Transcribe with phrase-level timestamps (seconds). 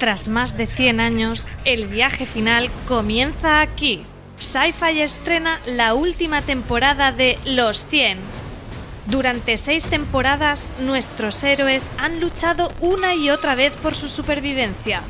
[0.00, 4.02] Tras más de 100 años, el viaje final comienza aquí.
[4.38, 8.16] Sci-Fi estrena la última temporada de Los 100.
[9.10, 15.02] Durante seis temporadas, nuestros héroes han luchado una y otra vez por su supervivencia.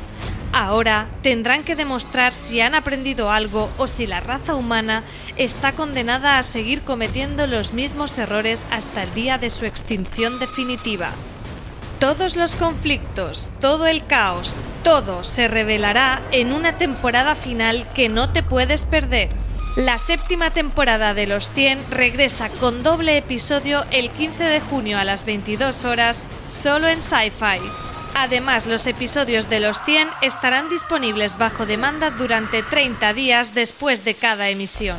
[0.51, 5.03] Ahora tendrán que demostrar si han aprendido algo o si la raza humana
[5.37, 11.11] está condenada a seguir cometiendo los mismos errores hasta el día de su extinción definitiva.
[11.99, 18.31] Todos los conflictos, todo el caos, todo se revelará en una temporada final que no
[18.31, 19.29] te puedes perder.
[19.75, 25.05] La séptima temporada de Los 100 regresa con doble episodio el 15 de junio a
[25.05, 27.61] las 22 horas, solo en Sci-Fi.
[28.15, 34.15] Además, los episodios de Los 100 estarán disponibles bajo demanda durante 30 días después de
[34.15, 34.97] cada emisión.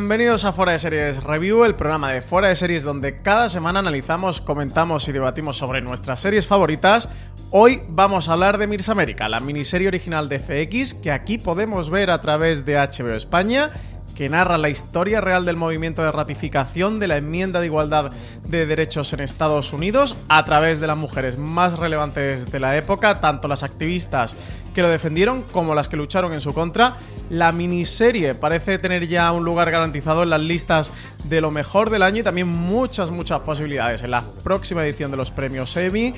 [0.00, 3.80] Bienvenidos a Fuera de Series Review, el programa de Fuera de Series donde cada semana
[3.80, 7.10] analizamos, comentamos y debatimos sobre nuestras series favoritas.
[7.50, 11.90] Hoy vamos a hablar de Mirs América, la miniserie original de FX que aquí podemos
[11.90, 13.72] ver a través de HBO España
[14.20, 18.12] que narra la historia real del movimiento de ratificación de la enmienda de igualdad
[18.44, 23.22] de derechos en Estados Unidos a través de las mujeres más relevantes de la época,
[23.22, 24.36] tanto las activistas
[24.74, 26.98] que lo defendieron como las que lucharon en su contra.
[27.30, 30.92] La miniserie parece tener ya un lugar garantizado en las listas
[31.24, 35.16] de lo mejor del año y también muchas, muchas posibilidades en la próxima edición de
[35.16, 36.12] los premios Emmy.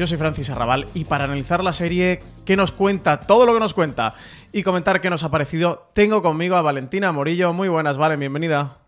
[0.00, 3.20] Yo soy Francis Arrabal y para analizar la serie, ¿qué nos cuenta?
[3.20, 4.14] Todo lo que nos cuenta
[4.50, 7.52] y comentar qué nos ha parecido, tengo conmigo a Valentina Morillo.
[7.52, 8.78] Muy buenas, Valen, bienvenida.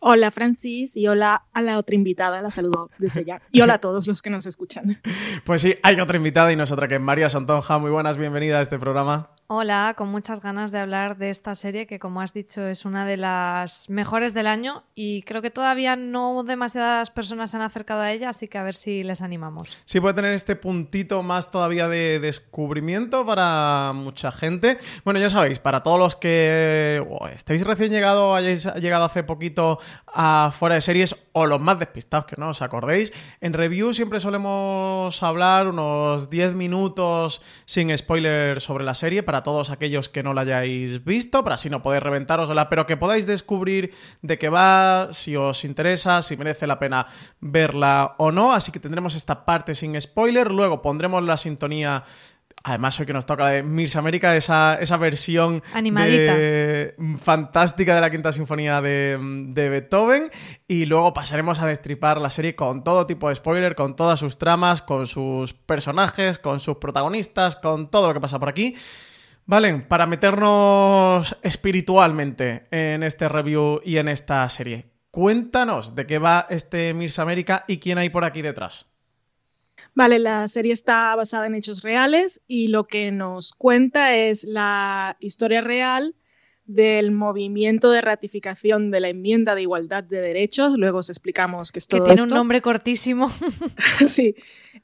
[0.00, 3.40] Hola Francis y hola a la otra invitada, la saludo desde ya.
[3.52, 5.00] Y hola a todos los que nos escuchan.
[5.44, 7.78] Pues sí, hay otra invitada y nosotras que es María Santonja.
[7.78, 9.30] Muy buenas, bienvenida a este programa.
[9.48, 13.06] Hola, con muchas ganas de hablar de esta serie que como has dicho es una
[13.06, 18.00] de las mejores del año y creo que todavía no demasiadas personas se han acercado
[18.00, 19.80] a ella, así que a ver si les animamos.
[19.84, 24.78] Sí puede tener este puntito más todavía de descubrimiento para mucha gente.
[25.04, 30.50] Bueno, ya sabéis, para todos los que estáis recién llegado, hayáis llegado hace poquito a
[30.52, 35.22] fuera de series o los más despistados que no os acordéis, en review siempre solemos
[35.22, 40.42] hablar unos 10 minutos sin spoiler sobre la serie para todos aquellos que no la
[40.42, 45.36] hayáis visto, para así no poder reventarosla, pero que podáis descubrir de qué va, si
[45.36, 47.06] os interesa, si merece la pena
[47.40, 48.52] verla o no.
[48.52, 52.04] Así que tendremos esta parte sin spoiler, luego pondremos la sintonía
[52.68, 55.62] Además, hoy que nos toca de Miss América, esa, esa versión
[57.22, 59.16] fantástica de la Quinta Sinfonía de,
[59.50, 60.32] de, Beethoven.
[60.66, 64.36] Y luego pasaremos a destripar la serie con todo tipo de spoiler, con todas sus
[64.36, 68.74] tramas, con sus personajes, con sus protagonistas, con todo lo que pasa por aquí.
[69.48, 76.46] Valen, para meternos espiritualmente en este review y en esta serie, cuéntanos de qué va
[76.50, 78.90] este Miss América y quién hay por aquí detrás.
[79.94, 85.16] Vale, la serie está basada en hechos reales y lo que nos cuenta es la
[85.20, 86.16] historia real
[86.66, 90.74] del movimiento de ratificación de la enmienda de igualdad de derechos.
[90.76, 92.34] Luego os explicamos que es todo Que tiene esto.
[92.34, 93.30] un nombre cortísimo.
[94.06, 94.34] sí.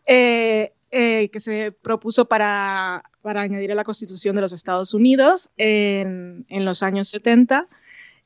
[0.06, 5.50] Eh, eh, que se propuso para, para, añadir a la Constitución de los Estados Unidos
[5.56, 7.66] en, en los años 70.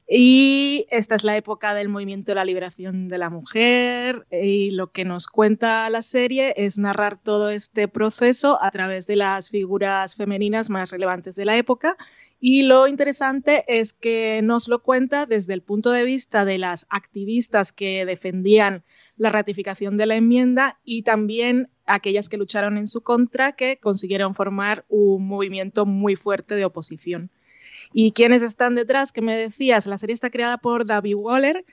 [0.08, 4.92] Y esta es la época del movimiento de la liberación de la mujer y lo
[4.92, 10.14] que nos cuenta la serie es narrar todo este proceso a través de las figuras
[10.14, 11.96] femeninas más relevantes de la época
[12.38, 16.86] y lo interesante es que nos lo cuenta desde el punto de vista de las
[16.88, 18.84] activistas que defendían
[19.16, 24.34] la ratificación de la enmienda y también aquellas que lucharon en su contra que consiguieron
[24.34, 27.30] formar un movimiento muy fuerte de oposición.
[27.92, 29.12] ¿Y quiénes están detrás?
[29.12, 31.64] Que me decías, la serie está creada por David Waller,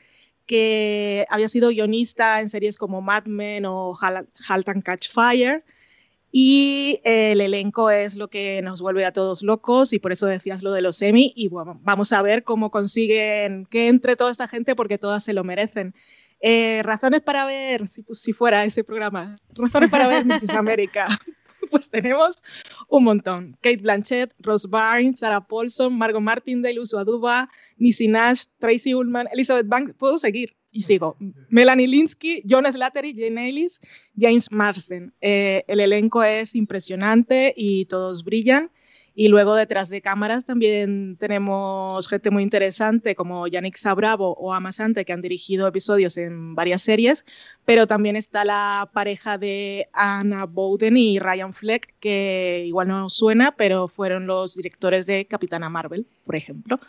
[0.45, 5.63] que había sido guionista en series como Mad Men o Halt and Catch Fire.
[6.35, 10.63] Y el elenco es lo que nos vuelve a todos locos y por eso decías
[10.63, 11.31] lo de los Emmy.
[11.35, 15.33] Y bueno, vamos a ver cómo consiguen que entre toda esta gente porque todas se
[15.33, 15.93] lo merecen.
[16.45, 20.49] Eh, razones para ver, si, si, fuera ese programa, razones para ver Mrs.
[20.57, 21.07] América.
[21.71, 22.43] pues tenemos
[22.89, 23.57] un montón.
[23.61, 29.67] Kate Blanchett, Rose Byrne, Sarah Paulson, Margot Martindale, Uso Aduba, Nisi Nash, Tracy Ullman, Elizabeth
[29.67, 31.15] Banks, puedo seguir y sigo.
[31.47, 33.79] Melanie Linsky, John Slattery, Jane Ellis,
[34.19, 35.13] James Marsden.
[35.21, 38.69] Eh, el elenco es impresionante y todos brillan.
[39.15, 45.05] Y luego detrás de cámaras también tenemos gente muy interesante como Yannick Sabravo o Amasante
[45.05, 47.23] que han dirigido episodios en varias series,
[47.63, 53.55] pero también está la pareja de Anna Bowden y Ryan Fleck que igual no suena,
[53.55, 56.79] pero fueron los directores de Capitana Marvel, por ejemplo.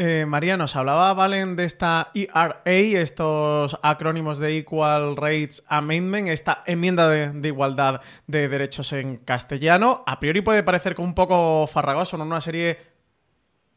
[0.00, 6.62] Eh, María, nos hablaba Valen de esta ERA, estos acrónimos de Equal Rights Amendment, esta
[6.66, 10.04] enmienda de, de, igualdad de derechos en castellano.
[10.06, 12.24] A priori puede parecer como un poco farragoso, ¿no?
[12.24, 12.78] Una serie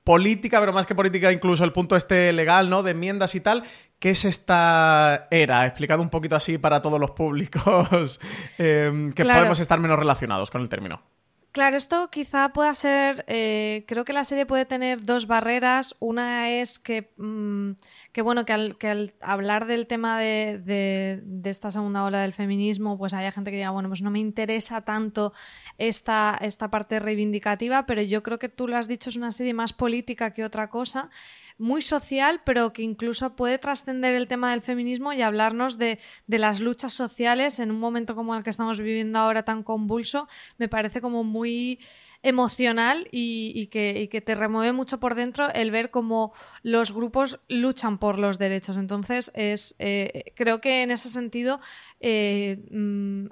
[0.03, 2.83] política, pero más que política, incluso el punto este legal, ¿no?
[2.83, 3.63] De enmiendas y tal.
[3.97, 5.65] ¿Qué es esta era?
[5.65, 8.19] Explicado un poquito así para todos los públicos
[8.59, 9.39] eh, que claro.
[9.39, 11.01] podemos estar menos relacionados con el término.
[11.51, 15.95] Claro, esto quizá pueda ser, eh, creo que la serie puede tener dos barreras.
[15.99, 17.71] Una es que, mmm,
[18.11, 22.33] que bueno, que al, que al, hablar del tema de, de, esta segunda ola del
[22.33, 25.33] feminismo, pues haya gente que diga, bueno, pues no me interesa tanto
[25.77, 29.53] esta, esta parte reivindicativa, pero yo creo que tú lo has dicho, es una serie
[29.53, 31.09] más política que otra cosa
[31.57, 36.39] muy social, pero que incluso puede trascender el tema del feminismo y hablarnos de, de,
[36.39, 40.27] las luchas sociales en un momento como el que estamos viviendo ahora tan convulso,
[40.57, 41.79] me parece como muy
[42.23, 46.33] emocional y, que, te remueve mucho por dentro el ver cómo
[46.63, 48.77] los grupos luchan por los derechos.
[48.77, 51.59] Entonces, es, eh, creo que en ese sentido...
[51.99, 53.27] Eh, mm,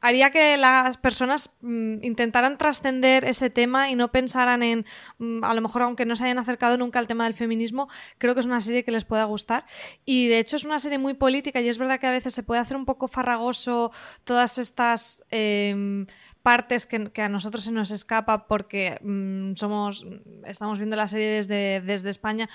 [0.00, 4.86] haría que las personas mm, intentaran trascender ese tema y no pensaran en,
[5.18, 7.88] mm, a lo mejor aunque no se hayan acercado nunca al tema del feminismo,
[8.18, 9.64] creo que es una serie que les pueda gustar.
[10.04, 12.42] Y de hecho es una serie muy política y es verdad que a veces se
[12.42, 13.92] puede hacer un poco farragoso
[14.24, 15.24] todas estas...
[15.30, 16.06] Eh,
[16.48, 20.06] partes que, a nosotros se nos escapa porque mmm, somos
[20.46, 22.48] estamos viendo la serie desde, desde España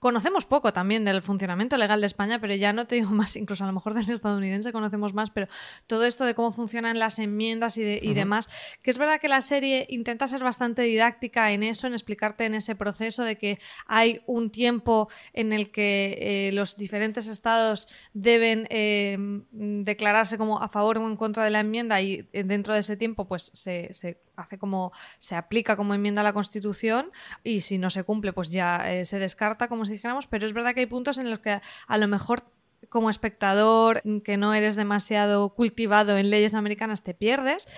[0.00, 3.64] Conocemos poco también del funcionamiento legal de España, pero ya no te digo más, incluso
[3.64, 5.46] a lo mejor del estadounidense conocemos más, pero
[5.86, 8.14] todo esto de cómo funcionan las enmiendas y, de, y uh -huh.
[8.14, 8.48] demás,
[8.82, 12.54] que es verdad que la serie intenta ser bastante didáctica en eso, en explicarte en
[12.54, 18.66] ese proceso de que hay un tiempo en el que eh, los diferentes estados deben
[18.70, 19.18] eh,
[19.50, 23.26] declararse como a favor o en contra de la enmienda y dentro de ese tiempo
[23.26, 27.10] pues se, se hace como se aplica como enmienda a la Constitución
[27.44, 30.52] y si no se cumple pues ya eh, se descarta como si dijéramos, pero es
[30.52, 32.44] verdad que hay puntos en los que a lo mejor
[32.88, 37.68] como espectador que no eres demasiado cultivado en leyes americanas te pierdes,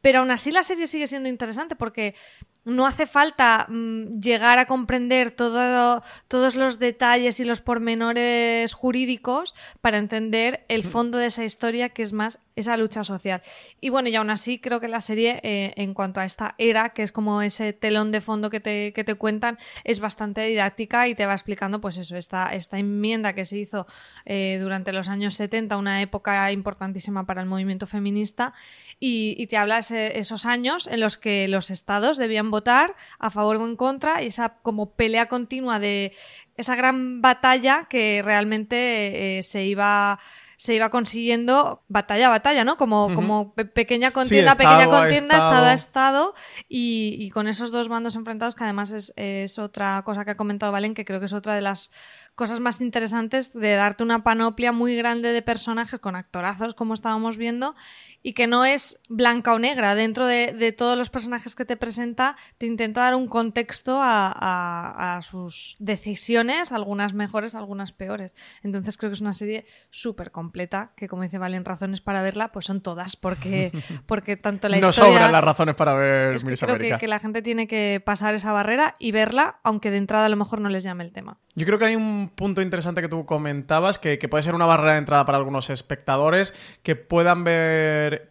[0.00, 2.14] pero aún así la serie sigue siendo interesante porque
[2.64, 9.54] no hace falta mmm, llegar a comprender todo, todos los detalles y los pormenores jurídicos
[9.80, 13.42] para entender el fondo de esa historia que es más esa lucha social.
[13.80, 16.90] Y bueno, y aún así creo que la serie, eh, en cuanto a esta era,
[16.90, 21.08] que es como ese telón de fondo que te, que te, cuentan, es bastante didáctica
[21.08, 23.86] y te va explicando, pues eso, esta, esta enmienda que se hizo
[24.26, 28.52] eh, durante los años 70, una época importantísima para el movimiento feminista,
[28.98, 33.30] y, y te habla ese, esos años en los que los estados debían votar a
[33.30, 36.12] favor o en contra y esa como pelea continua de
[36.56, 40.18] esa gran batalla que realmente eh, se iba
[40.60, 42.76] se iba consiguiendo batalla a batalla, ¿no?
[42.76, 46.34] Como, como pequeña contienda, pequeña contienda, estado a estado,
[46.68, 50.70] y, con esos dos bandos enfrentados, que además es, es, otra cosa que ha comentado
[50.70, 51.90] Valen, que creo que es otra de las
[52.34, 57.36] cosas más interesantes de darte una panoplia muy grande de personajes con actorazos, como estábamos
[57.36, 57.74] viendo,
[58.22, 59.94] y que no es blanca o negra.
[59.94, 65.76] Dentro de, todos los personajes que te presenta, te intenta dar un contexto a, sus
[65.78, 68.34] decisiones, algunas mejores, algunas peores.
[68.62, 72.52] Entonces creo que es una serie súper completa, que como dice Valen, razones para verla,
[72.52, 73.70] pues son todas, porque,
[74.06, 75.04] porque tanto la historia...
[75.04, 78.34] No sobran las razones para ver es Creo que, que, la gente tiene que pasar
[78.34, 81.38] esa barrera y verla, aunque de entrada a lo mejor no les llame el tema.
[81.54, 84.66] Yo creo que hay un punto interesante que tú comentabas, que, que puede ser una
[84.66, 88.29] barrera de entrada para algunos espectadores, que puedan ver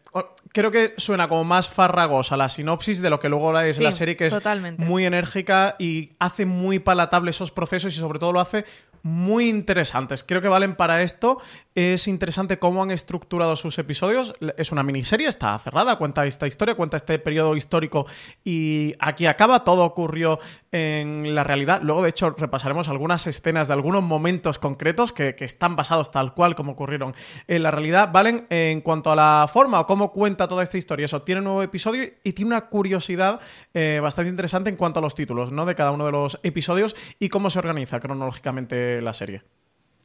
[0.52, 4.16] Creo que suena como más farragosa la sinopsis de lo que luego es la serie,
[4.16, 4.38] que es
[4.78, 8.66] muy enérgica y hace muy palatable esos procesos y sobre todo lo hace
[9.04, 10.24] muy interesantes.
[10.24, 11.40] Creo que valen para esto.
[11.76, 14.34] Es interesante cómo han estructurado sus episodios.
[14.58, 18.06] Es una miniserie, está cerrada, cuenta esta historia, cuenta este periodo histórico
[18.44, 19.64] y aquí acaba.
[19.64, 20.40] Todo ocurrió
[20.72, 21.82] en la realidad.
[21.82, 26.56] Luego, de hecho, repasaremos algunas escenas de algunos momentos concretos que, están basados tal cual
[26.56, 27.16] como ocurrieron
[27.48, 28.10] en la realidad.
[28.12, 31.06] Valen en cuanto a la forma o cómo cuenta toda esta historia.
[31.06, 33.40] Eso tiene un nuevo episodio y tiene una curiosidad
[33.74, 35.66] eh, bastante interesante en cuanto a los títulos, ¿no?
[35.66, 39.44] De cada uno de los episodios y cómo se organiza cronológicamente la serie.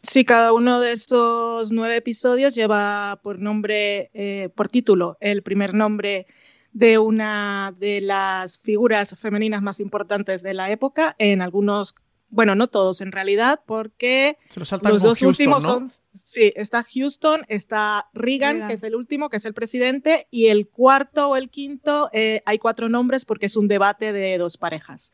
[0.03, 5.73] Sí, cada uno de esos nueve episodios lleva por nombre, eh, por título, el primer
[5.73, 6.27] nombre
[6.75, 11.15] de una de las figuras femeninas más importantes de la época.
[11.19, 11.95] En algunos,
[12.35, 15.93] bueno, no todos en realidad, porque los dos últimos son.
[16.15, 20.69] Sí, está Houston, está Reagan, que es el último, que es el presidente, y el
[20.69, 25.13] cuarto o el quinto, eh, hay cuatro nombres porque es un debate de dos parejas.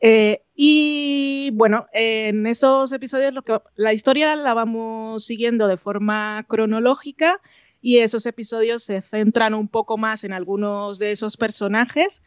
[0.00, 6.44] Eh, y bueno, en esos episodios lo que, la historia la vamos siguiendo de forma
[6.46, 7.40] cronológica
[7.80, 12.22] y esos episodios se centran un poco más en algunos de esos personajes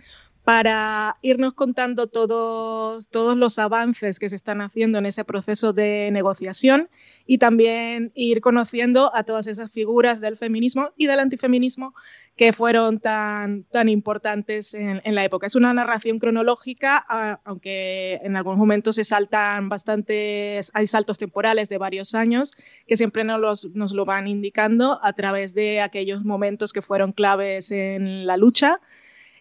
[0.48, 6.10] para irnos contando todos, todos los avances que se están haciendo en ese proceso de
[6.14, 6.90] negociación
[7.26, 11.94] y también ir conociendo a todas esas figuras del feminismo y del antifeminismo
[12.38, 15.48] que fueron tan, tan importantes en, la época.
[15.48, 16.96] Es una narración cronológica,
[17.44, 22.54] aunque en algunos momentos se saltan bastantes, hay saltos temporales de varios años
[22.88, 27.70] que siempre nos, nos lo van indicando a través de aquellos momentos que fueron claves
[27.70, 28.80] en la lucha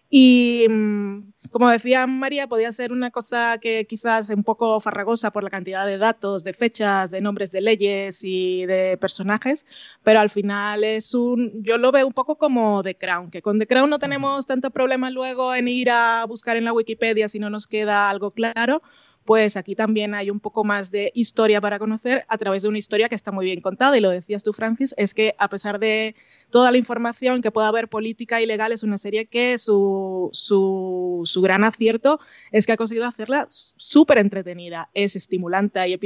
[0.09, 5.43] y mm, como decía María, podía ser una cosa que quizás un poco farragosa por
[5.43, 9.65] la cantidad de datos, de fechas, de nombres de leyes y de personajes,
[10.03, 13.59] pero al final es un, yo lo veo un poco como The Crown, que con
[13.59, 17.39] The Crown no tenemos tanto problema luego en ir a buscar en la Wikipedia si
[17.39, 18.81] no nos queda algo claro,
[19.27, 22.77] pues aquí también hay un poco más de historia para conocer a través de una
[22.77, 23.97] historia que está muy bien contada.
[23.97, 26.15] Y lo decías tú, Francis, es que a pesar de
[26.49, 31.41] toda la información que pueda haber política y legal, es una serie que su, su,
[31.41, 32.21] gran acierto
[32.53, 35.99] es que ha conseguido hacerla súper entretenida, es estimulante, hay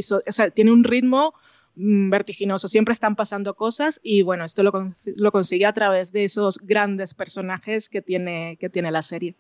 [0.56, 1.36] tiene un ritmo
[1.76, 4.72] mm, vertiginoso, siempre están pasando cosas y bueno, esto lo,
[5.16, 9.36] lo consigue a través de esos grandes personajes que tiene, que tiene la serie.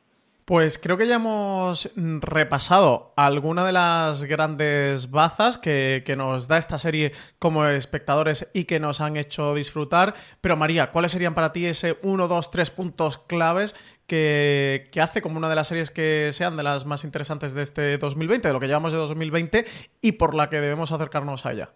[0.51, 6.77] Pues creo que ya hemos repasado alguna de las grandes bazas que, nos da esta
[6.77, 10.13] serie como espectadores y que nos han hecho disfrutar.
[10.41, 13.77] Pero María, ¿cuáles serían para ti ese 1, 2, 3 puntos claves
[14.07, 17.61] que, que, hace como una de las series que sean de las más interesantes de
[17.61, 19.65] este 2020, de lo que llevamos de 2020
[20.01, 21.69] y por la que debemos acercarnos a ella?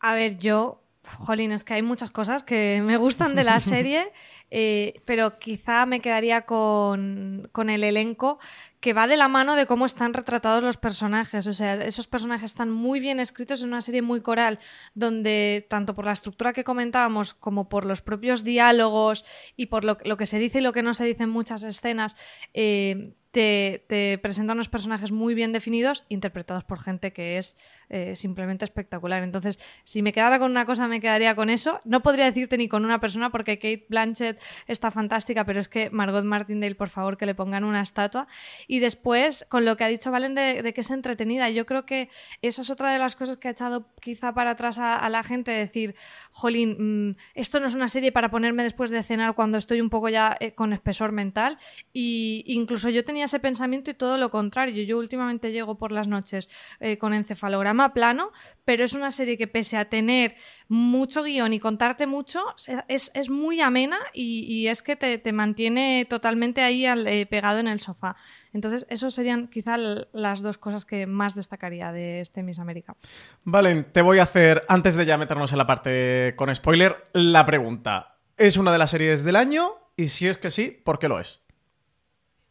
[0.00, 4.12] A ver, yo, jolín, es que hay muchas cosas que me gustan de la serie.
[4.52, 8.40] Eh, pero quizá me quedaría con, con, el elenco
[8.80, 11.46] que va de la mano de cómo están retratados los personajes.
[11.46, 14.58] O sea, esos personajes están muy bien escritos en una serie muy coral,
[14.94, 19.24] donde tanto por la estructura que comentábamos como por los propios diálogos
[19.56, 22.16] y por lo, que se dice y lo que no se dice en muchas escenas,
[22.54, 27.56] eh, te, te, presenta unos personajes muy bien definidos, interpretados por gente que es
[27.88, 29.22] eh, simplemente espectacular.
[29.22, 31.80] Entonces, si me quedara con una cosa, me quedaría con eso.
[31.84, 35.90] No podría decirte ni con una persona, porque Kate Blanchett está fantástica, pero es que
[35.90, 38.26] Margot Martindale, por favor, que le pongan una estatua.
[38.70, 42.08] Y después, con lo que ha dicho Valen de, que es entretenida, yo creo que
[42.40, 45.50] esa es otra de las cosas que ha echado quizá para atrás a, la gente,
[45.50, 45.96] decir,
[46.30, 49.90] jolín, mm, esto no es una serie para ponerme después de cenar cuando estoy un
[49.90, 51.58] poco ya eh, con espesor mental.
[51.92, 54.84] Y incluso yo tenía ese pensamiento y todo lo contrario.
[54.84, 56.48] Yo últimamente llego por las noches
[56.78, 58.30] eh, con encefalograma plano,
[58.64, 60.36] pero es una serie que pese a tener
[60.68, 62.40] mucho guion y contarte mucho,
[62.86, 67.58] es, es muy amena y, es que te, te, mantiene totalmente ahí al, eh, pegado
[67.58, 68.14] en el sofá.
[68.52, 72.96] Entonces, eso serían quizá las dos cosas que más destacaría de este Miss América.
[73.44, 77.44] Vale, te voy a hacer, antes de ya meternos en la parte con spoiler, la
[77.44, 78.16] pregunta.
[78.36, 79.74] ¿Es una de las series del año?
[79.96, 81.42] Y si es que sí, ¿por qué lo es?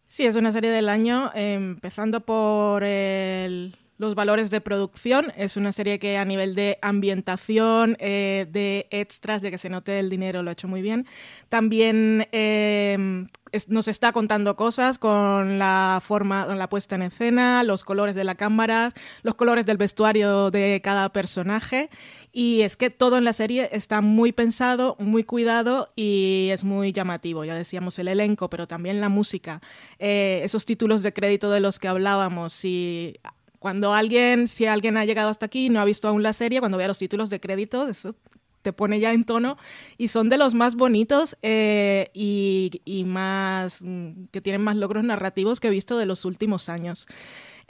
[0.06, 5.32] Sí, es una serie del año, empezando por el los valores de producción.
[5.36, 10.00] Es una serie que a nivel de ambientación, eh, de extras, de que se note
[10.00, 11.06] el dinero, lo ha hecho muy bien.
[11.50, 13.28] También eh,
[13.68, 18.24] nos está contando cosas con la forma, con la puesta en escena, los colores de
[18.24, 21.90] la cámara, los colores del vestuario de cada personaje.
[22.32, 26.94] Y es que todo en la serie está muy pensado, muy cuidado y es muy
[26.94, 27.44] llamativo.
[27.44, 29.62] Ya decíamos el elenco, pero también la música.
[29.98, 33.16] Eh, esos títulos de crédito de los que hablábamos, si
[33.60, 36.60] cuando alguien, si alguien ha llegado hasta aquí y no ha visto aún la serie,
[36.60, 38.16] cuando vea los títulos de crédito, eso
[38.62, 39.58] te pone ya en tono
[39.98, 45.60] y son de los más bonitos eh, y, más mm, que tienen más logros narrativos
[45.60, 47.08] que he visto de los últimos años.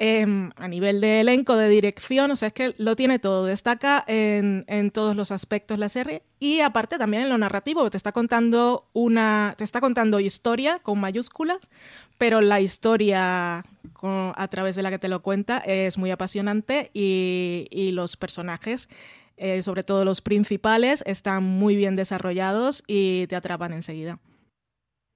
[0.02, 4.02] Em, a nivel de elenco, de dirección, o sea, es que lo tiene todo, destaca
[4.08, 8.14] en, en, todos los aspectos la serie y aparte también en lo narrativo, te está
[8.14, 11.58] contando una, te está contando historia con mayúsculas,
[12.18, 13.66] pero la historia
[14.02, 18.88] a través de la que te lo cuenta es muy apasionante y, y los personajes
[19.36, 24.20] eh, sobre todo los principales, están muy bien desarrollados y te atrapan enseguida.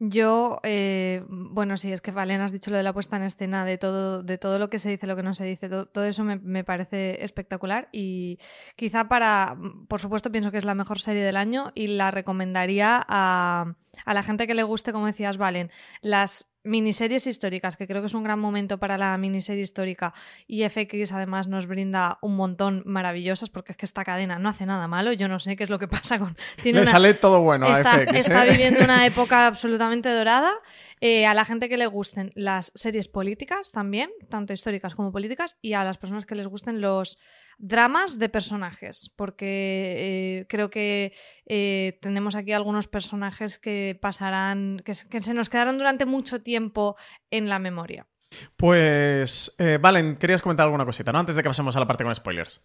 [0.10, 3.64] Yo, eh, bueno, sí, es que Valen, has dicho lo de la puesta en escena,
[3.64, 6.26] de todo, de todo lo que se dice, lo que no se dice, todo, eso
[6.26, 8.38] me, parece espectacular y
[8.76, 9.56] quizá para,
[9.88, 14.14] por supuesto, pienso que es la mejor serie del año y la recomendaría a, a
[14.14, 15.72] la gente que le guste, como decías, Valen,
[16.02, 20.14] las miniseries históricas, que creo que es un gran momento para la miniserie histórica
[20.48, 24.66] y FX además nos brinda un montón maravillosas porque es que esta cadena no hace
[24.66, 26.38] nada malo, yo no sé qué es lo que pasa con...
[26.64, 28.16] Le sale todo bueno está, a FX.
[28.16, 28.52] Está ¿eh?
[28.52, 30.54] viviendo una época absolutamente dorada.
[31.02, 35.58] Eh, a la gente que le gusten las series políticas también, tanto históricas como políticas,
[35.62, 37.18] y a las personas que les gusten los
[37.64, 41.14] dramas de personajes, porque eh, creo que
[41.46, 46.98] eh, tenemos aquí algunos personajes que pasarán, que, se nos quedarán durante mucho tiempo
[47.32, 48.06] en la memoria.
[48.58, 51.20] Pues, eh, Valen, querías comentar alguna cosita, ¿no?
[51.20, 52.62] Antes de que pasemos a la parte con spoilers.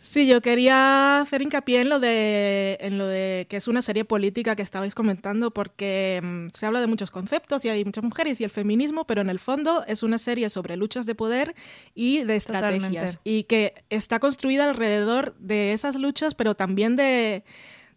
[0.00, 4.04] Sí, yo quería hacer hincapié en lo de, en lo de que es una serie
[4.04, 8.40] política que estabais comentando, porque mm, se habla de muchos conceptos y hay muchas mujeres
[8.40, 11.56] y el feminismo, pero en el fondo es una serie sobre luchas de poder
[11.96, 13.18] y de estrategias.
[13.24, 17.42] Y que está construida alrededor de esas luchas, pero también de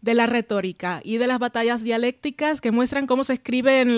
[0.02, 3.96] de la retórica y de las batallas dialécticas que muestran cómo se escriben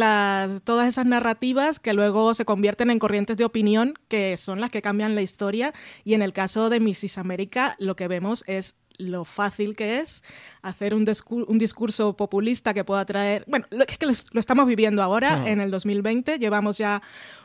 [0.63, 4.83] todas esas narrativas que luego se convierten en corrientes de opinión que son las que
[4.83, 5.73] cambian la historia.
[6.05, 7.19] Y en el caso de Mrs.
[7.19, 10.23] América, lo que vemos es lo fácil que es
[10.63, 11.05] hacer un,
[11.49, 13.45] un discurso populista que pueda traer...
[13.49, 17.03] Bueno, lo, es que lo estamos viviendo ahora, en el 2020, llevamos ya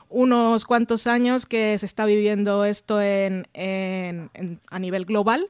[0.09, 3.47] unos cuantos años que se está viviendo esto en,
[4.69, 5.49] a nivel global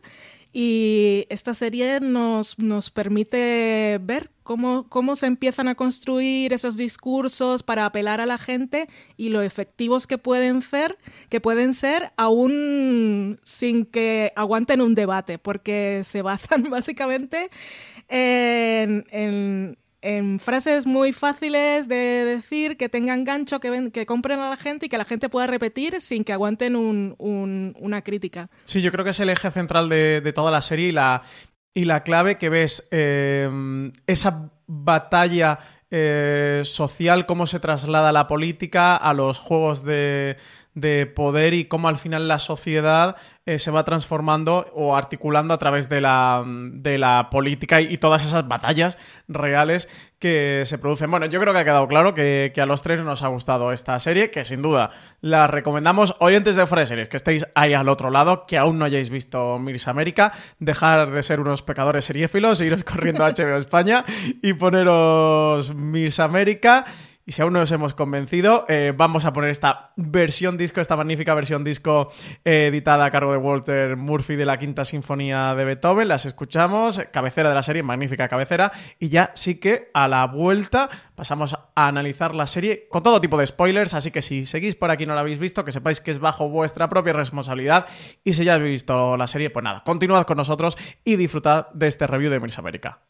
[0.52, 7.62] y esta serie nos, nos permite ver cómo, cómo se empiezan a construir esos discursos
[7.62, 10.98] para apelar a la gente y lo efectivos que pueden ser,
[11.30, 17.50] que pueden ser aún sin que aguanten un debate, porque se basan básicamente
[18.08, 19.78] en en
[20.40, 24.90] frases muy fáciles de decir, que tengan gancho, que, que compren a la gente y
[24.90, 28.50] que la gente pueda repetir sin que aguanten una crítica.
[28.66, 31.24] Sí, yo creo que es el eje central de, toda la serie y la,
[31.74, 35.60] y la clave que ves eh, esa batalla
[35.92, 40.38] eh, social, cómo se traslada la política a los juegos de,
[40.80, 43.16] de poder y cómo al final la sociedad
[43.46, 48.24] eh, se va transformando o articulando a través de la, de la política y, todas
[48.24, 49.90] esas batallas reales
[50.20, 51.10] que se producen.
[51.10, 54.00] Bueno, yo creo que ha quedado claro que, a los tres nos ha gustado esta
[54.00, 56.16] serie, que sin duda la recomendamos.
[56.20, 59.58] Oyentes de de Series, que estéis ahí al otro lado, que aún no hayáis visto
[59.58, 64.06] Miss América, dejar de ser unos pecadores seriéfilos, iros corriendo a HBO España
[64.44, 66.86] y poneros Miss América.
[67.30, 70.96] Y si aún no nos hemos convencido, eh, vamos a poner esta versión disco, esta
[70.96, 72.12] magnífica versión disco
[72.44, 76.08] eh, editada a cargo de Walter Murphy de la Quinta Sinfonía de Beethoven.
[76.08, 78.72] Las escuchamos, cabecera de la serie, magnífica cabecera.
[78.98, 83.38] Y ya sí que a la vuelta pasamos a analizar la serie con todo tipo
[83.38, 83.94] de spoilers.
[83.94, 86.18] Así que si seguís por aquí y no la habéis visto, que sepáis que es
[86.18, 87.86] bajo vuestra propia responsabilidad.
[88.24, 91.86] Y si ya habéis visto la serie, pues nada, continuad con nosotros y disfrutad de
[91.86, 93.02] este review de Miss América.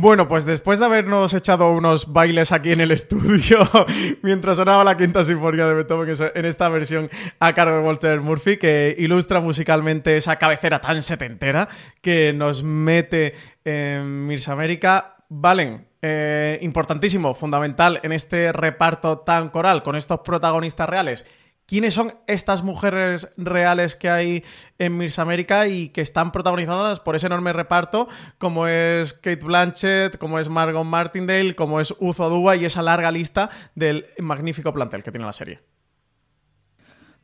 [0.00, 3.58] Bueno, pues después de habernos echado unos bailes aquí en el estudio
[4.22, 8.58] mientras sonaba la quinta sinfonía de Beethoven en esta versión a cargo de Walter Murphy,
[8.58, 11.68] que ilustra musicalmente esa cabecera tan setentera
[12.00, 13.34] que nos mete
[13.64, 20.88] en Mirsa América, Valen, eh, importantísimo, fundamental en este reparto tan coral con estos protagonistas
[20.88, 21.26] reales
[21.68, 24.44] quiénes son estas mujeres reales que hay
[24.78, 30.16] en Miss América y que están protagonizadas por ese enorme reparto, como es Kate Blanchett,
[30.16, 35.02] como es Margot Martindale, como es Uzo Aduba y esa larga lista del magnífico plantel
[35.02, 35.60] que tiene la serie.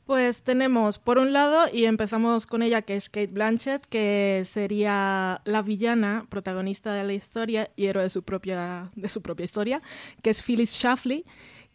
[0.05, 5.41] Pues tenemos, por un lado, y empezamos con ella, que es Kate Blanchett, que sería
[5.47, 9.81] la villana protagonista de la historia y héroe de su propia, de su propia historia,
[10.21, 11.25] que es Phyllis Schlafly,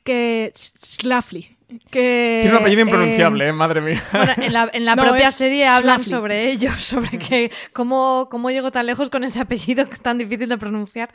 [0.10, 1.56] que Schlafly,
[1.92, 4.02] que, Tiene un apellido impronunciable, eh, madre mía.
[4.42, 9.24] en la, propia serie hablan sobre ello, sobre que cómo, cómo llegó tan lejos con
[9.24, 11.10] ese apellido tan difícil de pronunciar.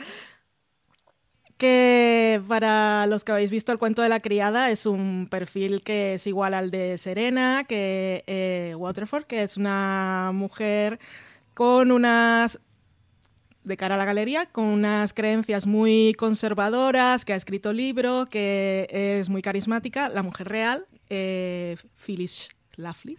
[1.59, 6.15] Que para los que habéis visto el cuento de la criada es un perfil que
[6.15, 11.01] es igual al de Serena, que eh, Waterford, que es una mujer
[11.53, 12.61] con unas
[13.65, 18.87] de cara a la galería con unas creencias muy conservadoras, que ha escrito libro, que
[18.91, 23.17] es muy carismática, la mujer real, eh, Phyllis Schlafly.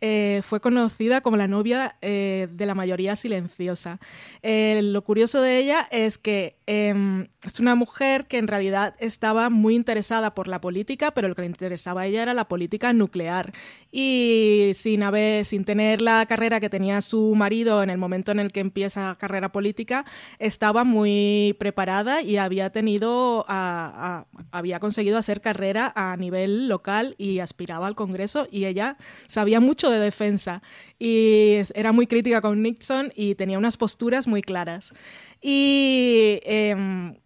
[0.00, 3.98] Eh, fue conocida como la novia eh, de la mayoría silenciosa.
[4.42, 9.50] Eh, lo curioso de ella es que em, es una mujer que en realidad estaba
[9.50, 12.92] muy interesada por la política, pero lo que le interesaba a ella era la política
[12.92, 13.52] nuclear.
[13.90, 18.38] Y sin, haber, sin tener la carrera que tenía su marido en el momento en
[18.38, 20.04] el que empieza carrera política,
[20.38, 27.88] estaba muy preparada y había tenido, había conseguido hacer carrera a nivel local y aspiraba
[27.88, 30.62] al Congreso y ella sabía mucho de defensa
[30.98, 34.92] y era muy crítica con Nixon y tenía unas posturas muy claras.
[35.40, 37.16] Y em,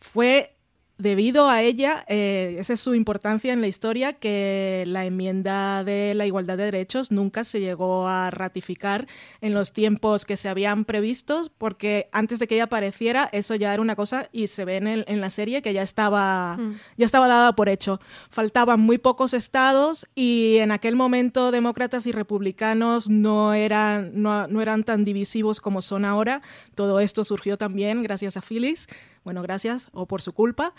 [0.00, 0.57] fue
[0.98, 6.12] debido a ella, eh, esa es su importancia en la historia, que la enmienda de
[6.14, 9.06] la igualdad de derechos nunca se llegó a ratificar
[9.40, 13.72] en los tiempos que se habían previstos, porque antes de que ella apareciera, eso ya
[13.72, 16.74] era una cosa y se ve en, la serie que ya estaba, mm.
[16.96, 18.00] ya estaba dada por hecho.
[18.30, 24.60] Faltaban muy pocos estados y en aquel momento demócratas y republicanos no eran, no, no
[24.60, 26.42] eran tan divisivos como son ahora.
[26.74, 28.88] Todo esto surgió también gracias a Phyllis
[29.24, 30.74] bueno, gracias, o por su culpa.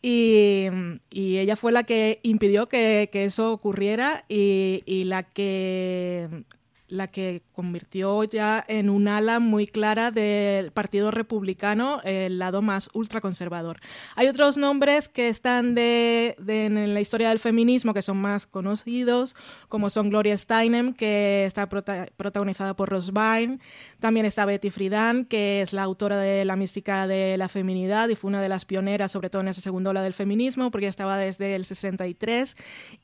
[0.00, 0.68] Y,
[1.12, 6.44] ella fue la que impidió que, eso ocurriera y, y, la que
[6.88, 12.88] la que convirtió ya en un ala muy clara del Partido Republicano, el lado más
[12.94, 13.78] ultraconservador.
[14.16, 19.36] Hay otros nombres que están de, en la historia del feminismo que son más conocidos,
[19.68, 23.58] como son Gloria Steinem, que está protagonizada por Rose Byrne,
[24.00, 28.16] también está Betty Friedan, que es la autora de La mística de la feminidad y
[28.16, 31.18] fue una de las pioneras, sobre todo en esa segunda ola del feminismo, porque estaba
[31.18, 32.56] desde el 63,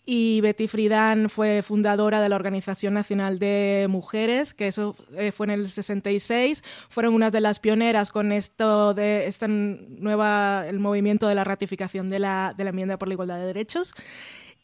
[0.07, 5.47] y Betty Friedan fue fundadora de la Organización Nacional de mujeres, que eso eh, fue
[5.47, 11.29] en el 66, fueron unas de las pioneras con esto de esta nueva, el movimiento
[11.29, 13.95] de la ratificación de la, de la enmienda por la igualdad de derechos.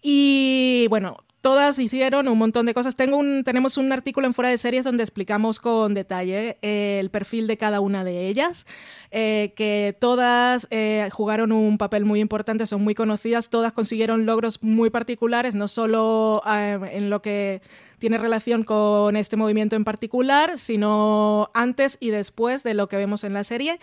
[0.02, 2.94] Y bueno, todas hicieron un montón de cosas.
[2.94, 7.10] Tengo un, tenemos un artículo en Fuera de Series donde explicamos con detalle eh, el
[7.10, 8.66] perfil de cada una de ellas,
[9.10, 14.62] eh, que todas eh, jugaron un papel muy importante, son muy conocidas, todas consiguieron logros
[14.62, 17.62] muy particulares, no solo en lo que
[18.00, 23.22] tiene relación con este movimiento en particular, sino antes y después de lo que vemos
[23.22, 23.78] en la serie,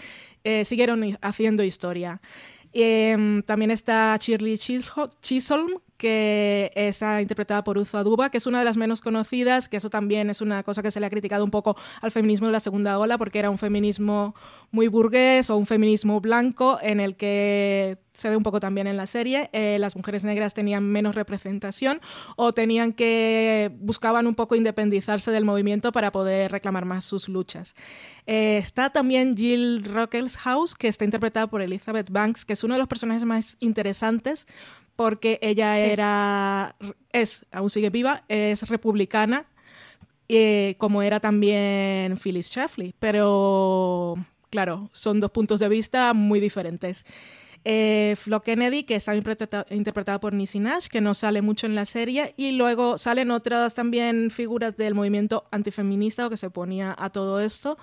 [0.66, 2.20] siguieron haciendo historia.
[2.80, 8.66] Em, también está Shirley Chisholm, que está interpretada por Uzo Aduba, que es una de
[8.66, 11.50] las menos conocidas, que eso también es una cosa que se le ha criticado un
[11.50, 14.36] poco al feminismo de la segunda ola, porque era un feminismo
[14.70, 18.98] muy burgués o un feminismo blanco en el que se ve un poco también en
[18.98, 22.02] la serie, eh, las mujeres negras tenían menos representación
[22.36, 27.76] o tenían que buscaban un poco independizarse del movimiento para poder reclamar más sus luchas.
[28.26, 29.88] Eh, está también Jill
[30.40, 34.46] House, que está interpretada por Elizabeth Banks, que es uno de los personajes más interesantes
[34.96, 36.76] porque ella era,
[37.14, 39.46] es, aún sigue viva, es republicana,
[40.28, 44.16] eh, como era también Phyllis Schlafly, pero
[44.50, 47.06] claro, son dos puntos de vista muy diferentes.
[47.64, 51.86] Eh, Flo Kennedy, que está interpretada por Nisi Nash, que no sale mucho en la
[51.86, 57.10] serie, y luego salen otras también figuras del movimiento antifeminista o que se ponía a
[57.12, 57.78] todo esto,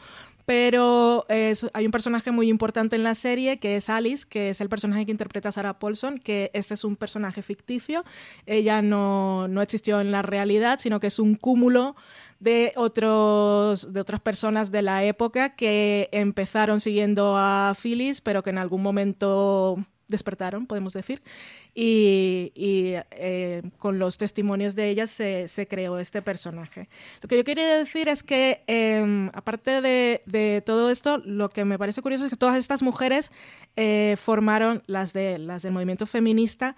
[0.46, 4.68] pero hay un personaje muy importante en la serie que es Alice, que es el
[4.68, 8.04] personaje que interpreta Sarah Paulson, que este es un personaje ficticio.
[8.46, 11.96] Ella no, no existió en la realidad, sino que es un cúmulo
[12.40, 18.50] de, otros, de otras personas de la época que empezaron siguiendo a Phyllis, pero que
[18.50, 21.22] en algún momento despertaron, podemos decir,
[21.74, 22.52] y,
[23.10, 26.88] eh, con los testimonios de ellas se, creó este personaje.
[27.22, 31.78] Lo que yo quería decir es que, em, aparte de, todo esto, lo que me
[31.78, 33.30] parece curioso es que todas estas mujeres
[33.76, 36.76] eh, formaron, las, de, las del movimiento feminista,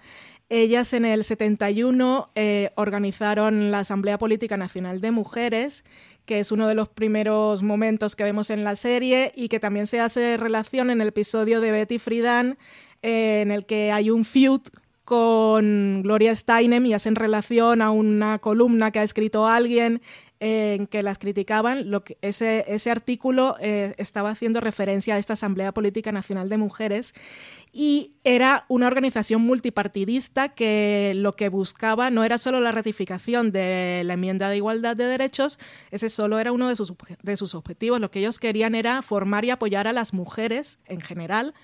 [0.49, 5.83] ellas en el 71 eh, organizaron la Asamblea Política Nacional de Mujeres,
[6.25, 9.87] que es uno de los primeros momentos que vemos en la serie y que también
[9.87, 12.57] se hace relación en el episodio de Betty Friedan
[13.01, 14.61] en el que hay un feud
[15.07, 20.01] con Gloria Steinem y hacen relación a una columna que ha escrito alguien
[20.39, 25.33] en que las criticaban, lo que ese, ese artículo eh, estaba haciendo referencia a esta
[25.33, 27.13] Asamblea Política Nacional de Mujeres
[27.71, 34.03] y era una organización multipartidista que lo que buscaba no era solo la ratificación de
[34.05, 35.57] la enmienda de igualdad de derechos,
[35.89, 39.45] ese solo era uno de sus, de sus objetivos, lo que ellos querían era formar
[39.45, 41.55] y apoyar a las mujeres en general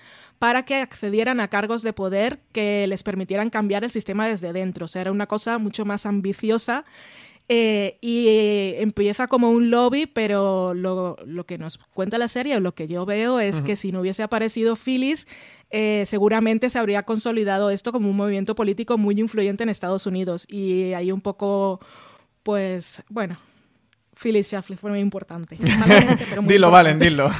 [0.44, 4.84] para que accedieran a cargos de poder que les permitieran cambiar el sistema desde dentro.
[4.84, 6.84] O sea, era una cosa mucho más ambiciosa
[7.48, 12.60] eh, y eh, empieza como un lobby, pero lo, que nos cuenta la serie, o
[12.60, 15.26] lo que yo veo, es que si no hubiese aparecido Phyllis,
[15.70, 20.44] eh, seguramente se habría consolidado esto como un movimiento político muy influyente en Estados Unidos.
[20.46, 21.80] Y ahí un poco,
[22.42, 23.38] pues, bueno,
[24.14, 25.56] Phyllis Schlafly fue muy importante.
[26.42, 27.30] dilo, Valen, dilo.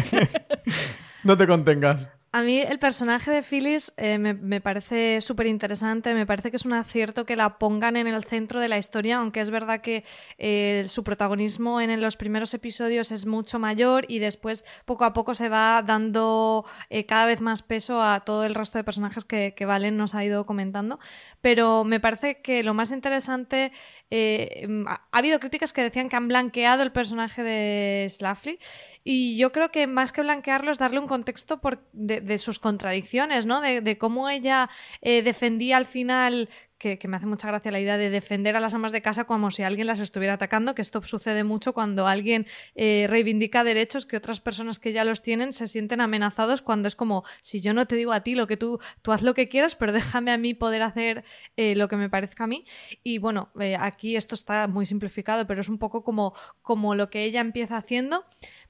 [1.22, 2.15] no te contengas.
[2.32, 6.66] A mí el personaje de Phyllis eh, me, parece súper interesante, me parece que es
[6.66, 10.04] un acierto que la pongan en el centro de la historia, aunque es verdad que
[10.36, 15.32] eh, su protagonismo en los primeros episodios es mucho mayor y después poco a poco
[15.32, 19.54] se va dando eh, cada vez más peso a todo el resto de personajes que,
[19.66, 21.00] Valen nos ha ido comentando.
[21.40, 23.72] Pero me parece que lo más interesante,
[24.12, 28.58] ha habido críticas que decían que han blanqueado el personaje de Slaffly
[29.02, 32.58] y yo creo que más que blanquearlo es darle un contexto por, de, de sus
[32.58, 33.60] contradicciones, ¿no?
[33.60, 34.68] De, cómo ella
[35.00, 36.48] eh, defendía al final
[36.78, 39.50] que, me hace mucha gracia la idea de defender a las amas de casa como
[39.50, 44.16] si alguien las estuviera atacando, que esto sucede mucho cuando alguien eh, reivindica derechos que
[44.16, 47.86] otras personas que ya los tienen se sienten amenazados cuando es como, si yo no
[47.86, 50.38] te digo a ti lo que tú, tú haz lo que quieras, pero déjame a
[50.38, 51.24] mí poder hacer
[51.56, 52.64] eh, lo que me parezca a mí.
[53.02, 57.24] Y bueno, aquí esto está muy simplificado, pero es un poco como, como lo que
[57.24, 58.24] ella empieza haciendo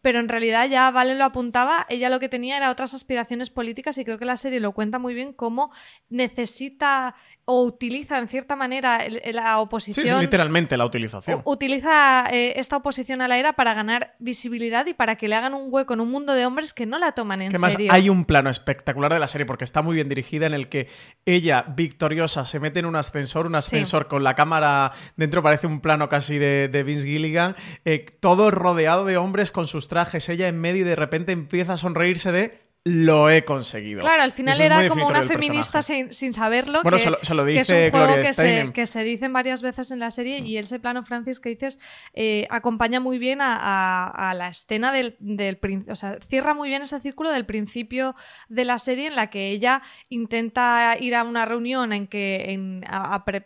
[0.07, 3.99] pero en realidad ya Vale lo apuntaba, ella lo que tenía era otras aspiraciones políticas
[3.99, 5.73] y creo que la serie lo cuenta muy bien cómo
[6.11, 7.17] necesita
[7.49, 9.01] o utiliza en cierta manera
[9.33, 10.07] la oposición.
[10.07, 11.43] Sí, literalmente la utilización.
[11.45, 15.55] Utiliza eh, esta oposición a la era para ganar visibilidad y para que le hagan
[15.55, 17.93] un hueco en un mundo de hombres que no la toman en que serio.
[17.93, 20.89] Hay un plano espectacular de la serie porque está muy bien dirigida en el que
[21.25, 25.81] ella, victoriosa, se mete en un ascensor, un ascensor con la cámara dentro, parece un
[25.81, 30.61] plano casi de, Vince Gilligan, eh, todo rodeado de hombres con sus trajes, ella en
[30.61, 34.01] medio y de repente empieza a sonreírse de lo he conseguido.
[34.01, 36.85] Claro, al final era como una feminista sin, saberlo.
[36.85, 39.91] Bueno, se, lo, dice que es un juego que se, que se, dicen varias veces
[39.91, 41.81] en la serie y ese plano, Francis, que dices,
[42.15, 47.01] eh, acompaña muy bien a, la escena del, del O sea, cierra muy bien ese
[47.01, 48.15] círculo del principio
[48.49, 52.53] de la serie en la que ella intenta ir a una reunión en que.
[52.53, 52.85] En,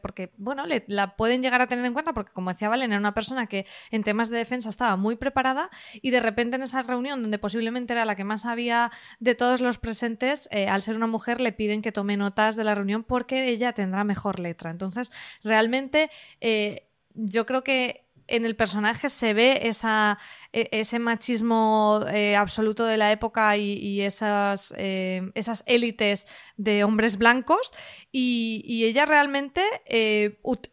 [0.03, 3.15] porque, bueno, la pueden llegar a tener en cuenta porque, como decía Valen, era una
[3.15, 7.23] persona que en temas de defensa estaba muy preparada y de repente en esa reunión,
[7.23, 11.07] donde posiblemente era la que más había de todos los presentes, eh, al ser una
[11.07, 14.71] mujer, le piden que tome notas de la reunión porque ella tendrá mejor letra.
[14.71, 15.13] Entonces,
[15.43, 20.17] realmente, eh, yo creo que en el personaje se ve esa,
[20.53, 27.73] e, ese machismo eh, absoluto de la época y, esas, esas élites de hombres blancos
[28.13, 29.63] y, ella realmente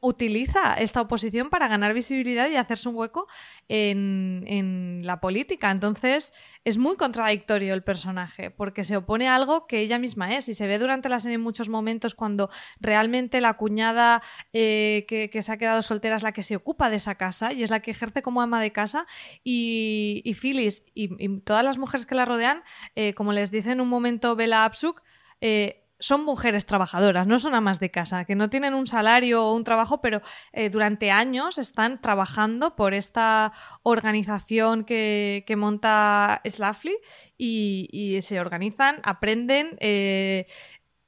[0.01, 3.27] utiliza esta oposición para ganar visibilidad y hacerse un hueco
[3.67, 5.71] en, la política.
[5.71, 6.33] Entonces
[6.65, 10.53] es muy contradictorio el personaje porque se opone a algo que ella misma es y
[10.53, 12.49] se ve durante la serie en muchos momentos cuando
[12.79, 16.97] realmente la cuñada que, que se ha quedado soltera es la que se ocupa de
[16.97, 19.05] esa casa y es la que ejerce como ama de casa
[19.43, 19.87] y
[20.23, 22.63] y, Phyllis y, todas las mujeres que la rodean,
[22.95, 25.01] eh, como les dice en un momento Bella Absuk,
[25.41, 29.53] eh, son mujeres trabajadoras, no son amas de casa, que no tienen un salario o
[29.53, 30.21] un trabajo, pero
[30.53, 33.51] eh, durante años están trabajando por esta
[33.83, 36.95] organización que, monta Slaffly
[37.37, 39.77] y, se organizan, aprenden,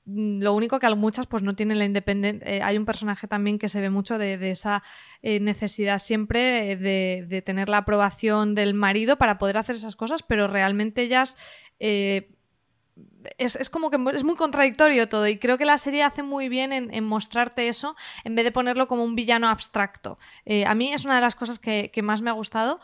[0.06, 2.50] mm, lo único que muchas pues no tienen la independencia.
[2.50, 4.82] Eh, hay un personaje también que se ve mucho de, esa
[5.22, 10.48] eh, necesidad siempre de, tener la aprobación del marido para poder hacer esas cosas, pero
[10.48, 11.38] realmente ellas
[13.38, 16.72] es, como que es muy contradictorio todo y creo que la serie hace muy bien
[16.72, 20.18] en, mostrarte eso en vez de ponerlo como un villano abstracto.
[20.46, 22.80] Eh, a mí es una de las cosas que, que más me ha gustado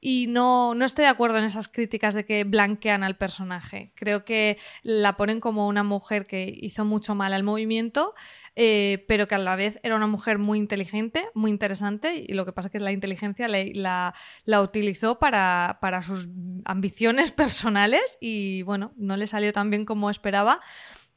[0.00, 3.92] y no, no, estoy de acuerdo en esas críticas de que blanquean al personaje.
[3.96, 8.14] Creo que la ponen como una mujer que hizo mucho mal al movimiento,
[8.54, 12.44] eh, pero que a la vez era una mujer muy inteligente, muy interesante, y lo
[12.44, 16.28] que pasa es que la inteligencia la, la, utilizó para, para sus
[16.64, 20.60] ambiciones personales y bueno, no le salió tan bien como esperaba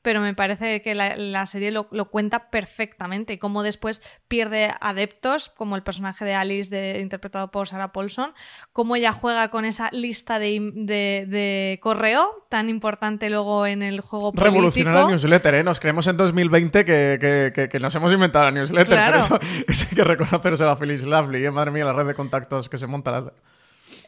[0.01, 5.83] pero me parece que la, serie lo, cuenta perfectamente cómo después pierde adeptos, como el
[5.83, 8.33] personaje de Alice de, interpretado por Sarah Paulson,
[8.73, 14.51] cómo ella juega con esa lista de, correo tan importante luego en el juego político.
[14.51, 15.63] Revolucionar la newsletter, ¿eh?
[15.63, 19.39] Nos creemos en 2020 que, que, nos hemos inventado la newsletter, pero eso,
[19.89, 21.51] hay que reconocerse a Feliz Lovely, ¿eh?
[21.51, 23.11] Madre mía, la red de contactos que se monta.
[23.11, 23.33] La...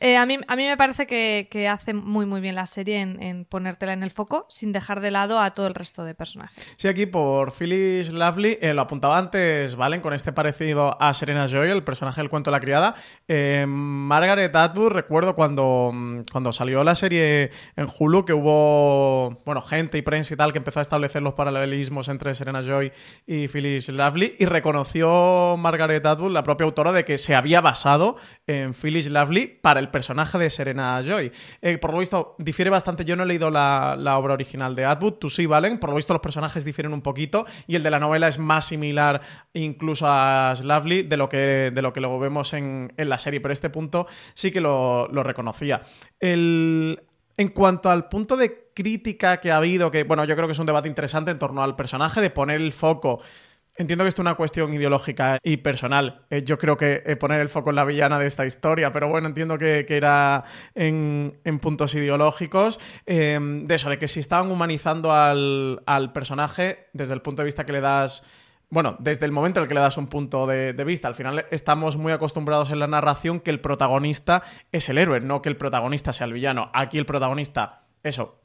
[0.04, 3.46] Eh, a, mí, a mí me parece que, hace muy muy bien la serie en,
[3.46, 6.76] ponértela en el foco sin dejar de lado a todo el resto de personajes.
[6.78, 11.48] Sí, aquí por Phyllis Lovely, eh, lo apuntaba antes, Valen, con este parecido a Serena
[11.48, 12.96] Joy, el personaje del cuento de la criada.
[13.30, 19.62] Eh, Margaret Atwood, recuerdo cuando, mm, cuando salió la serie en Hulu, que hubo bueno,
[19.62, 22.92] gente y prensa y tal que empezó a establecer los paralelismos entre Serena Joy
[23.26, 28.18] y Phyllis Lovely, y reconoció Margaret Atwood, la propia autora, de que se había basado
[28.48, 31.32] en Phyllis Lovely para el personaje de Serena Joy.
[31.62, 33.06] Eh, por lo visto, difiere bastante.
[33.06, 35.78] Yo no he leído la, obra original de Atwood, tú sí, Valen.
[35.78, 38.66] Por lo visto, los personajes difieren un poquito y el de la novela es más
[38.66, 39.22] similar
[39.54, 43.40] incluso a Slavely de lo que, de lo que vemos en, la serie.
[43.40, 45.82] Pero este punto sí que lo, reconocía.
[46.20, 46.98] en
[47.54, 50.66] cuanto al punto de crítica que ha habido, que bueno, yo creo que es un
[50.66, 53.22] debate interesante en torno al personaje, de poner el foco
[53.76, 56.26] Entiendo que esto es una cuestión ideológica y personal.
[56.30, 59.10] Eh, yo creo que eh, poner el foco en la villana de esta historia, pero
[59.10, 60.44] bueno, entiendo que, era
[60.76, 62.80] en, puntos ideológicos.
[63.08, 65.82] Em, de eso, de que si estaban humanizando al,
[66.14, 68.26] personaje desde el punto de vista que le das.
[68.70, 71.46] Bueno, desde el momento en el que le das un punto de, vista, al final
[71.52, 75.58] estamos muy acostumbrados en la narración que el protagonista es el héroe, no que el
[75.58, 76.72] protagonista sea el villano.
[76.74, 78.42] Aquí el protagonista, eso,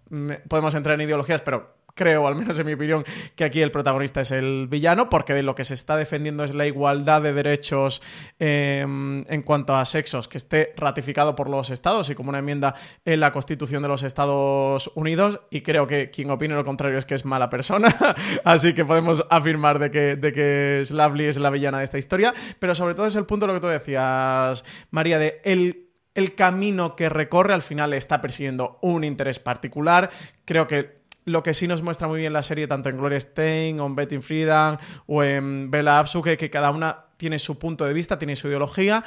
[0.49, 4.21] podemos entrar en ideologías, pero creo, al menos en mi opinión, que aquí el protagonista
[4.21, 8.01] es el villano, porque de lo que se está defendiendo es la igualdad de derechos
[8.39, 12.77] em, en cuanto a sexos que esté ratificado por los estados y como una enmienda
[13.05, 15.41] en la Constitución de los Estados Unidos.
[15.51, 17.89] Y creo que quien opine lo contrario es que es mala persona.
[18.45, 22.33] Así que podemos afirmar de que, de que Slavely es la villana de esta historia.
[22.61, 26.35] Pero sobre todo es el punto de lo que tú decías, María, de el el
[26.35, 30.11] camino que recorre al final está persiguiendo un interés particular.
[30.45, 30.98] Creo que
[31.29, 33.95] lo que sí nos muestra muy bien la serie, tanto en Gloria Stein, o en
[33.95, 38.37] Betty Friedan, o en Bella Absuge, que cada una tiene su punto de vista, tiene
[38.37, 39.05] su ideología,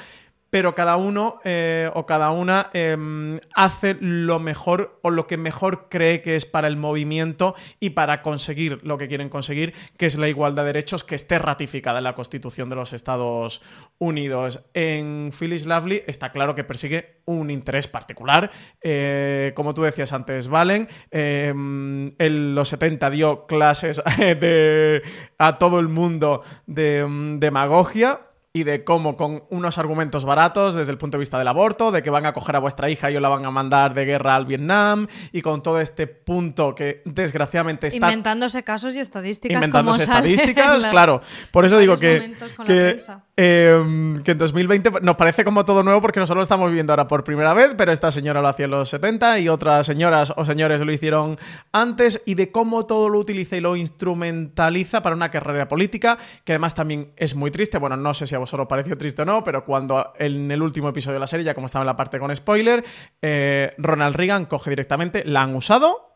[0.52, 5.88] pero cada uno eh, o cada una em, hace lo mejor o lo que mejor
[5.90, 10.18] cree que es para el movimiento y para conseguir lo que quieren conseguir, que es
[10.18, 13.62] la igualdad de derechos que esté ratificada en la Constitución de los Estados
[13.98, 14.66] Unidos.
[14.74, 18.52] En Phyllis Lovely está claro que persigue un interés particular.
[18.82, 25.02] Eh, como tú decías antes, Valen, em, en los 70 dio clases de,
[25.38, 28.20] a todo el mundo de em, demagogia
[28.54, 32.04] y de cómo con unos argumentos baratos desde el punto de vista del aborto, de
[32.04, 34.36] que van a coger a vuestra hija y os la van a mandar de guerra
[34.36, 37.98] al Vietnam, y con todo este punto que desgraciadamente está...
[37.98, 39.56] Inventándose casos y estadísticas.
[39.56, 41.22] Inventándose estadísticas, claro.
[41.52, 42.34] Por eso digo que,
[42.66, 42.98] que,
[43.38, 47.08] em, que, en 2020 nos parece como todo nuevo porque nosotros lo estamos viviendo ahora
[47.08, 50.44] por primera vez, pero esta señora lo hacía en los 70 y otras señoras o
[50.44, 51.38] señores lo hicieron
[51.72, 56.52] antes, y de cómo todo lo utiliza y lo instrumentaliza para una carrera política, que
[56.52, 57.78] además también es muy triste.
[57.78, 61.16] Bueno, no sé si vosotros pareció triste o no, pero cuando en el último episodio
[61.16, 62.84] de la serie, ya como estaba en la parte con spoiler,
[63.22, 66.12] eh, Ronald Reagan coge directamente, la han usado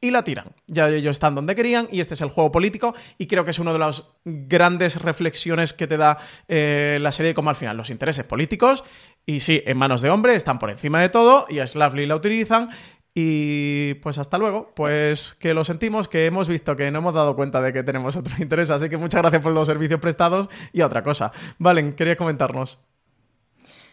[0.00, 0.52] y la tiran.
[0.66, 3.58] Ya ellos están donde querían y este es el juego político y creo que es
[3.58, 6.16] una de las grandes reflexiones que te da
[6.48, 8.84] eh, la serie como al final los intereses políticos
[9.26, 12.16] y sí, en manos de hombre están por encima de todo y a Slavely la
[12.16, 12.70] utilizan
[13.14, 17.34] y pues hasta luego, pues que lo sentimos, que hemos visto que no hemos dado
[17.34, 20.82] cuenta de que tenemos otro interés, así que muchas gracias por los servicios prestados y
[20.82, 21.32] otra cosa.
[21.58, 22.86] Valen, quería comentarnos.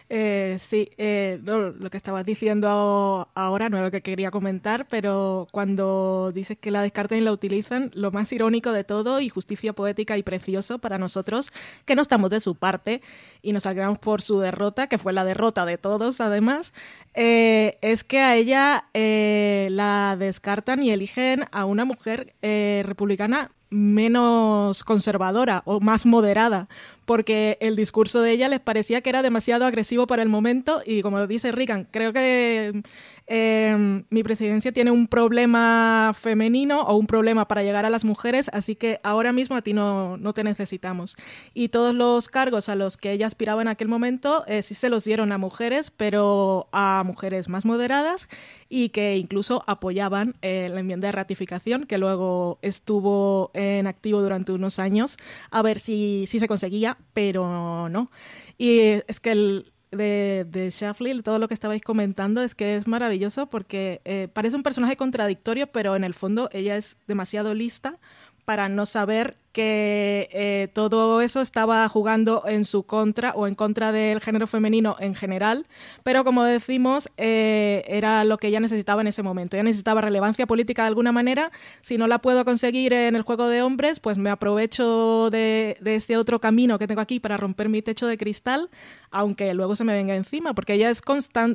[0.10, 5.48] Eh, sí, eh, lo que estabas diciendo ahora no es lo que quería comentar, pero
[5.52, 9.74] cuando dices que la descartan y la utilizan, lo más irónico de todo y justicia
[9.74, 11.52] poética y precioso para nosotros,
[11.86, 13.02] que no estamos de su parte
[13.42, 16.74] y nos alegramos por su derrota, que fue la derrota de todos además,
[17.14, 25.62] eh, es que a ella la descartan y eligen a una mujer republicana menos conservadora
[25.66, 26.68] o más moderada,
[27.06, 31.02] porque el discurso de ella les parecía que era demasiado agresivo para el momento y
[31.02, 32.84] como dice Reagan, creo que
[33.28, 38.50] eh, mi presidencia tiene un problema femenino o un problema para llegar a las mujeres,
[38.54, 41.18] así que ahora mismo a ti no, no te necesitamos.
[41.54, 44.90] Y todos los cargos a los que ella aspiraba en aquel momento eh, sí se
[44.90, 48.30] los dieron a mujeres, pero a mujeres más moderadas
[48.70, 54.54] y que incluso apoyaban eh, la enmienda de ratificación, que luego estuvo en activo durante
[54.54, 55.18] unos años,
[55.52, 58.10] a ver si, si se conseguía pero no.
[58.58, 63.48] Y es que el, de, de todo lo que estabais comentando, es que es maravilloso
[63.48, 67.94] porque eh, parece un personaje contradictorio, pero en el fondo ella es demasiado lista
[68.46, 73.92] para no saber que eh, todo eso estaba jugando en su contra o en contra
[73.92, 75.66] del género femenino en general,
[76.04, 79.58] pero como decimos, eh, era lo que ella necesitaba en ese momento.
[79.58, 81.52] Ella necesitaba relevancia política de alguna manera.
[81.82, 86.18] Si no la puedo conseguir en el juego de hombres, pues me aprovecho de, este
[86.18, 88.70] otro camino que tengo aquí para romper mi techo de cristal,
[89.10, 91.02] aunque luego se me venga encima, porque ella es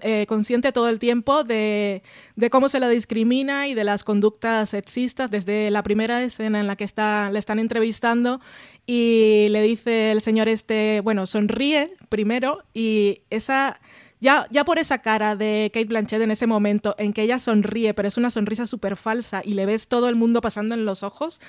[0.02, 2.02] eh, consciente todo el tiempo de,
[2.34, 6.66] de, cómo se la discrimina y de las conductas sexistas desde la primera escena en
[6.66, 7.91] la que está, le están entrevistando
[8.86, 13.80] y le dice el señor este, bueno, sonríe primero y esa...
[14.22, 17.92] Ya, ya, por esa cara de Kate Blanchett en ese momento en que ella sonríe,
[17.92, 21.02] pero es una sonrisa súper falsa y le ves todo el mundo pasando en los
[21.02, 21.40] ojos,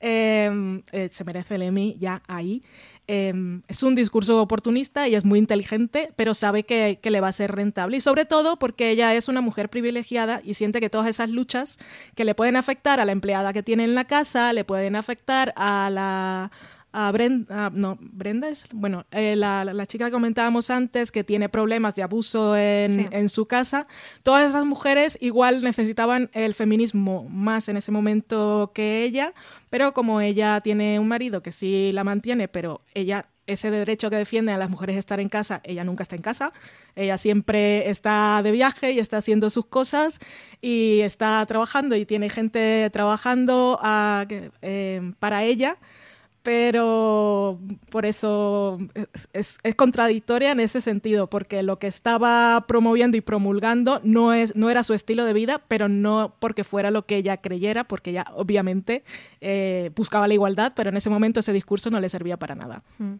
[0.00, 2.62] em, eh, se merece el Emmy ya ahí.
[3.06, 7.32] Em, es un discurso oportunista y es muy inteligente, pero sabe que, le va a
[7.32, 7.98] ser rentable.
[7.98, 11.76] Y sobre todo porque ella es una mujer privilegiada y siente que todas esas luchas
[12.14, 15.52] que le pueden afectar a la empleada que tiene en la casa, le pueden afectar
[15.54, 16.50] a la
[16.92, 21.48] a Brenda, no, Brenda es, bueno, eh, la, la, chica que comentábamos antes que tiene
[21.48, 23.86] problemas de abuso en, en, su casa,
[24.22, 29.32] todas esas mujeres igual necesitaban el feminismo más en ese momento que ella,
[29.70, 34.16] pero como ella tiene un marido que sí la mantiene, pero ella ese derecho que
[34.16, 36.52] defiende a las mujeres estar en casa, ella nunca está en casa,
[36.94, 40.20] ella siempre está de viaje y está haciendo sus cosas
[40.60, 45.76] y está trabajando y tiene gente trabajando a, eh, para ella
[46.42, 48.78] pero por eso
[49.32, 54.68] es, contradictoria en ese sentido, porque lo que estaba promoviendo y promulgando no, es, no
[54.68, 58.26] era su estilo de vida, pero no porque fuera lo que ella creyera, porque ella
[58.34, 59.04] obviamente
[59.40, 62.82] eh, buscaba la igualdad, pero en ese momento ese discurso no le servía para nada.
[62.98, 63.14] Mm.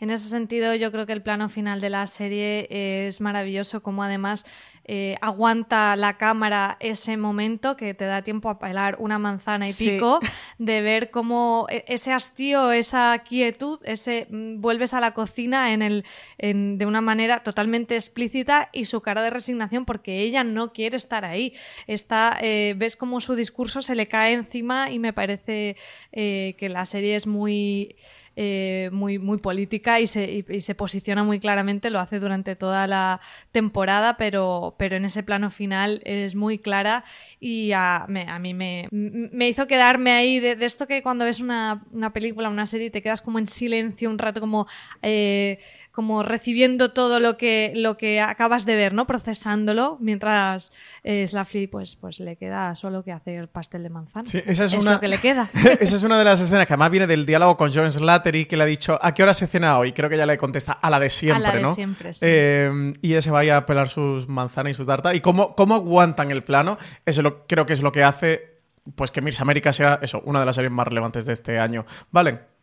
[0.00, 4.02] En ese sentido, yo creo que el plano final de la serie es maravilloso, como
[4.02, 4.44] además
[4.88, 9.72] eh, aguanta la cámara ese momento que te da tiempo a pelar una manzana y
[9.72, 10.20] pico,
[10.58, 15.82] de ver cómo e, ese hastío, esa quietud, ese mm, vuelves a la cocina en
[15.82, 16.04] el,
[16.38, 21.24] de una manera totalmente explícita y su cara de resignación porque ella no quiere estar
[21.24, 21.54] ahí.
[21.88, 25.76] Está, eh, ves cómo su discurso se le cae encima y me parece
[26.12, 27.96] eh, que la serie es muy
[28.38, 32.86] eh, muy, muy política y se, y, se, posiciona muy claramente, lo hace durante toda
[32.86, 33.20] la
[33.50, 37.04] temporada, pero, pero en ese plano final es muy clara
[37.40, 41.82] y a, a mí me, me, hizo quedarme ahí de, esto que cuando ves una,
[41.92, 44.66] una, película, una serie, te quedas como en silencio un rato, como...
[45.00, 45.58] Eh,
[45.96, 49.06] como recibiendo todo lo que, lo que acabas de ver, ¿no?
[49.06, 50.70] Procesándolo, mientras
[51.04, 51.26] eh,
[51.72, 54.28] pues, pues le queda solo que hacer pastel de manzana.
[54.28, 54.92] Sí, esa es, es una...
[54.92, 55.48] lo que le queda.
[55.80, 58.58] esa es una de las escenas que además viene del diálogo con John Slattery, que
[58.58, 59.94] le ha dicho, ¿a qué hora se cena hoy?
[59.94, 62.26] Creo que ella le contesta, a la de siempre, a la de siempre, sí.
[62.28, 65.14] Eh, y ese vaya a pelar sus manzanas y su tarta.
[65.14, 66.76] Y cómo, cómo aguantan el plano,
[67.06, 68.56] eso lo, creo que es lo que hace
[68.94, 71.86] pues que Mirs América sea eso, una de las series más relevantes de este año.
[72.10, 72.55] ¿Vale?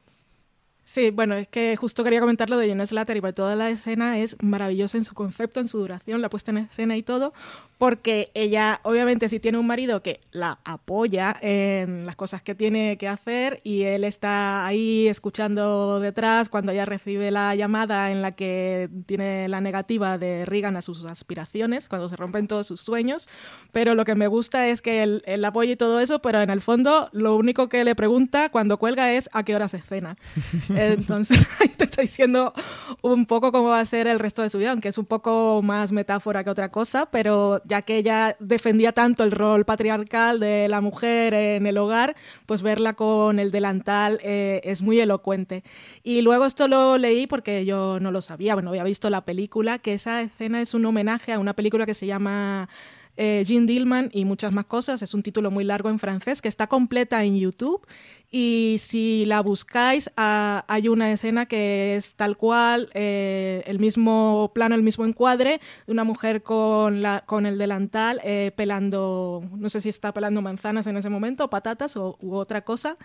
[0.86, 4.20] Sí, bueno, es que justo quería comentar lo de Jonas Slater y toda la escena
[4.20, 7.34] es maravillosa en su concepto, en su duración, la puesta en escena y todo,
[7.78, 12.98] porque ella obviamente si tiene un marido que la apoya en las cosas que tiene
[12.98, 18.34] que hacer y él está ahí escuchando detrás cuando ella recibe la llamada en la
[18.34, 23.30] que tiene la negativa de Reagan a sus aspiraciones, cuando se rompen todos sus sueños,
[23.72, 26.50] pero lo que me gusta es que él, él apoya y todo eso, pero en
[26.50, 30.18] el fondo lo único que le pregunta cuando cuelga es a qué hora se cena.
[30.76, 31.48] Entonces,
[31.78, 32.54] te estoy diciendo
[33.02, 35.62] un poco cómo va a ser el resto de su vida, aunque es un poco
[35.62, 40.68] más metáfora que otra cosa, pero ya que ella defendía tanto el rol patriarcal de
[40.70, 42.16] la mujer en el hogar,
[42.46, 45.64] pues verla con el delantal eh, es muy elocuente.
[46.04, 49.80] Y luego esto lo leí porque yo no lo sabía, bueno, había visto la película,
[49.80, 52.70] que esa escena es un homenaje a una película que se llama
[53.16, 55.02] eh, Jean Dillman y muchas más cosas.
[55.02, 57.86] Es un título muy largo en francés que está completa en YouTube
[58.32, 64.52] y si la buscáis ah, hay una escena que es tal cual, eh, el mismo
[64.56, 69.70] plano, el mismo encuadre de una mujer con, la, con el delantal eh, pelando, no
[69.70, 72.98] sé si está pelando manzanas en ese momento, patatas o, u otra cosa.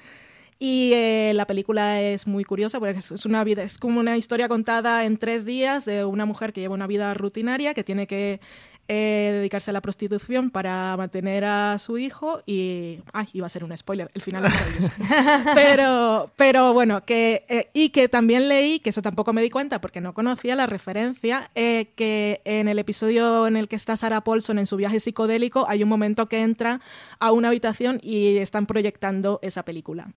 [0.61, 0.92] Y
[1.34, 5.16] la película es muy curiosa porque es, una vida, es como una historia contada en
[5.16, 8.40] tres días de una mujer que lleva una vida rutinaria, que tiene que
[8.89, 13.01] eh, dedicarse a la prostitución para mantener a su hijo y...
[13.12, 14.93] Ay, iba a ser un spoiler, el final es maravilloso.
[15.55, 19.80] pero, pero bueno, que, eh, y que también leí, que eso tampoco me di cuenta
[19.80, 24.22] porque no conocía la referencia, eh, que en el episodio en el que está Sarah
[24.22, 26.80] Paulson en su viaje psicodélico hay un momento que entra
[27.18, 30.14] a una habitación y están proyectando esa película.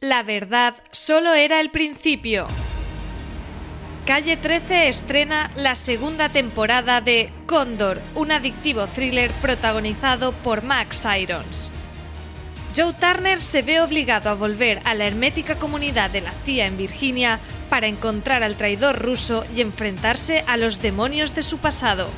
[0.00, 2.46] La verdad solo era el principio.
[4.06, 11.70] Calle 13 estrena la segunda temporada de Cóndor, un adictivo thriller protagonizado por Max Irons.
[12.76, 16.78] Joe Turner se ve obligado a volver a la hermética comunidad de la CIA en
[16.78, 17.38] Virginia
[17.70, 22.08] para encontrar al traidor ruso y enfrentarse a los demonios de su pasado.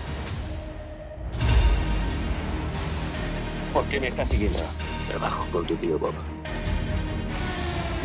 [3.74, 4.60] ¿Por qué me estás siguiendo?
[5.06, 6.14] Trabajo con tu tío Bob.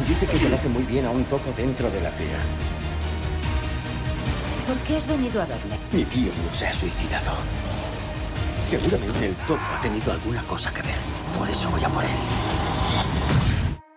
[0.05, 2.78] Dice que hace muy bien a un topo dentro de la CIA.
[4.69, 5.79] ¿Por qué has venido a verme?
[5.91, 7.31] Mi tío no se ha suicidado.
[8.69, 10.95] Seguramente el topo ha tenido alguna cosa que ver.
[11.35, 12.09] Por eso voy a por él.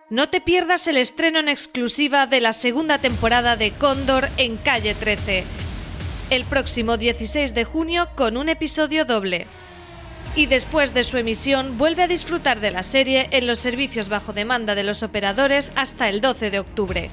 [0.09, 4.95] No te pierdas el estreno en exclusiva de la segunda temporada de Cóndor en Calle
[4.95, 5.43] 13.
[6.31, 9.45] El próximo 16 de junio con un episodio doble.
[10.35, 14.33] Y después de su emisión vuelve a disfrutar de la serie en los servicios bajo
[14.33, 17.11] demanda de los operadores hasta el 12 de octubre.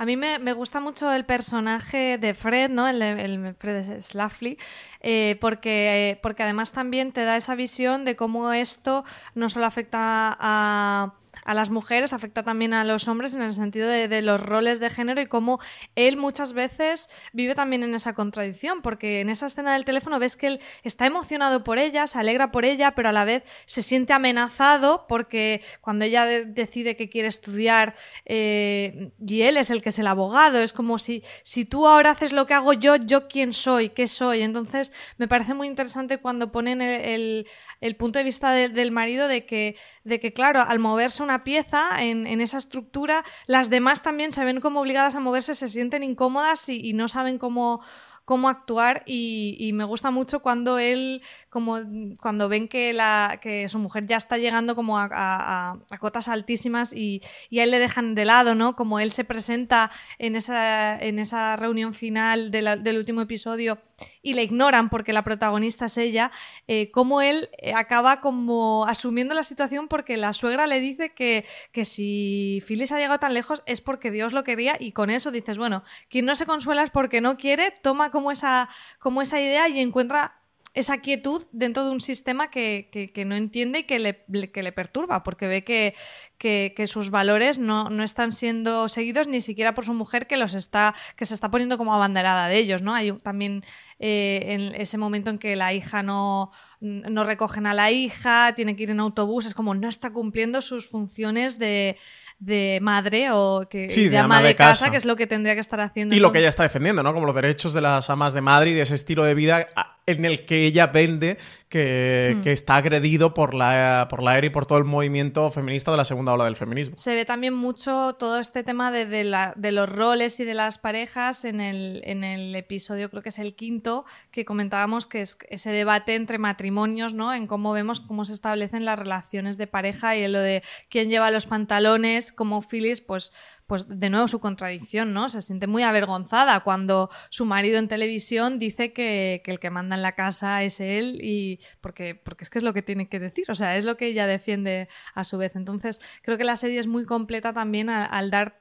[0.00, 2.88] A mí me, gusta mucho el personaje de Fred, ¿no?
[2.88, 4.56] El, el Fred Slaffly,
[5.02, 10.38] eh, porque, porque además también te da esa visión de cómo esto no solo afecta
[10.40, 11.12] a
[11.50, 14.88] a las mujeres, afecta también a los hombres en el sentido de, los roles de
[14.88, 15.58] género y cómo
[15.96, 20.36] él muchas veces vive también en esa contradicción, porque en esa escena del teléfono ves
[20.36, 23.82] que él está emocionado por ella, se alegra por ella, pero a la vez se
[23.82, 27.96] siente amenazado porque cuando ella de decide que quiere estudiar
[28.26, 32.10] eh, y él es el que es el abogado, es como si, si tú ahora
[32.10, 34.42] haces lo que hago yo, yo quién soy, qué soy.
[34.42, 37.48] Entonces me parece muy interesante cuando ponen el,
[37.80, 39.74] el, punto de vista de, del marido de que,
[40.04, 44.60] de que, claro, al moverse una pieza en, esa estructura, las demás también se ven
[44.60, 47.80] como obligadas a moverse, se sienten incómodas y, y no saben cómo,
[48.24, 49.02] cómo actuar.
[49.06, 51.78] Y, y, me gusta mucho cuando él, como
[52.20, 56.28] cuando ven que, la, que su mujer ya está llegando como a, a, a cotas
[56.28, 57.20] altísimas y,
[57.50, 58.76] y, a él le dejan de lado, ¿no?
[58.76, 63.78] Como él se presenta en esa, en esa reunión final de del último episodio
[64.22, 66.30] y le ignoran porque la protagonista es ella,
[66.68, 71.44] eh, como él eh, acaba como asumiendo la situación porque la suegra le dice que,
[71.72, 75.30] que si Phyllis ha llegado tan lejos es porque Dios lo quería y con eso
[75.30, 79.40] dices, bueno, quien no se consuela es porque no quiere, toma como esa, como esa
[79.40, 80.39] idea y encuentra
[80.72, 84.62] esa quietud dentro de un sistema que, que, que no entiende y que le, que
[84.62, 85.94] le, perturba, porque ve que,
[86.38, 90.54] que sus valores no, no, están siendo seguidos ni siquiera por su mujer que los
[90.54, 92.94] está, que se está poniendo como abanderada de ellos, ¿no?
[92.94, 93.64] Hay también
[93.98, 98.76] eh, en ese momento en que la hija no, no recogen a la hija, tiene
[98.76, 101.96] que ir en autobús, es como no está cumpliendo sus funciones de
[102.40, 105.54] de madre o que sí, de, ama de casa, casa, que es lo que tendría
[105.54, 106.14] que estar haciendo.
[106.14, 107.12] Y lo que ella está defendiendo, ¿no?
[107.12, 109.68] Como los derechos de las amas de madre y de ese estilo de vida
[110.06, 111.38] en el que ella vende
[111.68, 112.40] que, hmm.
[112.42, 115.96] que está agredido por la, por la ERA y por todo el movimiento feminista de
[115.96, 116.96] la segunda ola del feminismo.
[116.96, 120.54] Se ve también mucho todo este tema de, de, la, de los roles y de
[120.54, 125.22] las parejas en el, en el episodio, creo que es el quinto, que comentábamos que
[125.22, 127.32] es ese debate entre matrimonios, ¿no?
[127.32, 131.08] En cómo vemos cómo se establecen las relaciones de pareja y en lo de quién
[131.08, 133.32] lleva los pantalones, como Phyllis, pues
[133.70, 135.28] pues de nuevo su contradicción, ¿no?
[135.28, 139.94] Se siente muy avergonzada cuando su marido en televisión dice que, que, el que manda
[139.94, 143.20] en la casa es él y porque, porque es que es lo que tiene que
[143.20, 145.54] decir, o sea, es lo que ella defiende a su vez.
[145.54, 148.59] Entonces, creo que la serie es muy completa también al, al dar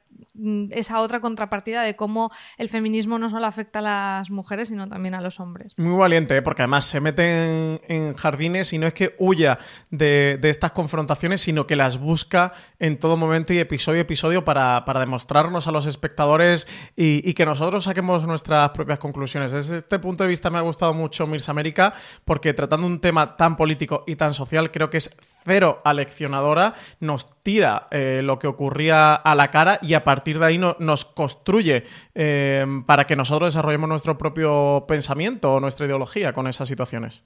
[0.71, 5.13] esa otra contrapartida de cómo el feminismo no solo afecta a las mujeres, sino también
[5.13, 5.77] a los hombres.
[5.77, 6.41] Muy valiente, ¿eh?
[6.41, 11.67] porque además se mete en, jardines y no es que huya de, estas confrontaciones, sino
[11.67, 16.67] que las busca en todo momento y episodio a episodio para, demostrarnos a los espectadores
[16.95, 19.51] y, que nosotros saquemos nuestras propias conclusiones.
[19.51, 21.93] Desde este punto de vista me ha gustado mucho Mirs América,
[22.25, 27.41] porque tratando un tema tan político y tan social, creo que es cero aleccionadora, nos
[27.43, 31.85] tira eh, lo que ocurría a la cara y a partir de ahí nos construye
[32.15, 37.23] eh, para que nosotros desarrollemos nuestro propio pensamiento o nuestra ideología con esas situaciones.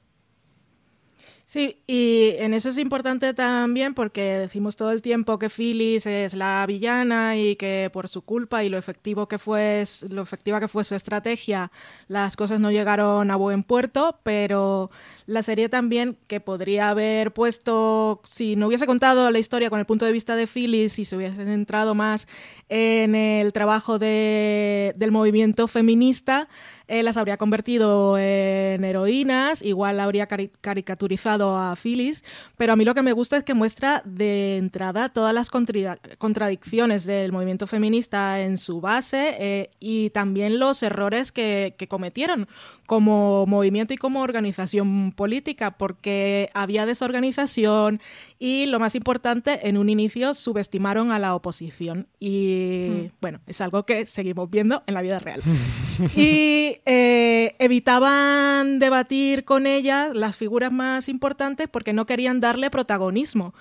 [1.54, 6.34] Sí, y en eso es importante también porque decimos todo el tiempo que Phyllis es
[6.34, 10.84] la villana y que por su culpa y lo efectivo que fue efectiva que fue
[10.84, 11.72] su estrategia,
[12.08, 14.90] las cosas no llegaron a buen puerto, pero
[15.28, 19.86] la serie también que podría haber puesto si no hubiese contado la historia con el
[19.86, 22.28] punto de vista de Phyllis y se hubiese centrado más
[22.68, 26.50] en el trabajo de, del movimiento feminista,
[26.88, 32.24] eh, las habría convertido en heroínas, igual habría caricaturizado a Phyllis,
[32.58, 37.06] pero a mí lo que me gusta es que muestra de entrada todas las contradicciones
[37.06, 42.48] del movimiento feminista en su base eh, y también los errores que, que cometieron
[42.86, 48.02] como movimiento y como organización política, porque había desorganización
[48.46, 52.10] y lo más importante, en un inicio subestimaron a la oposición.
[52.20, 53.12] Y hmm.
[53.22, 55.42] bueno, es algo que seguimos viendo en la vida real.
[56.18, 63.54] y eh, evitaban debatir con ella las figuras más importantes porque no querían darle protagonismo.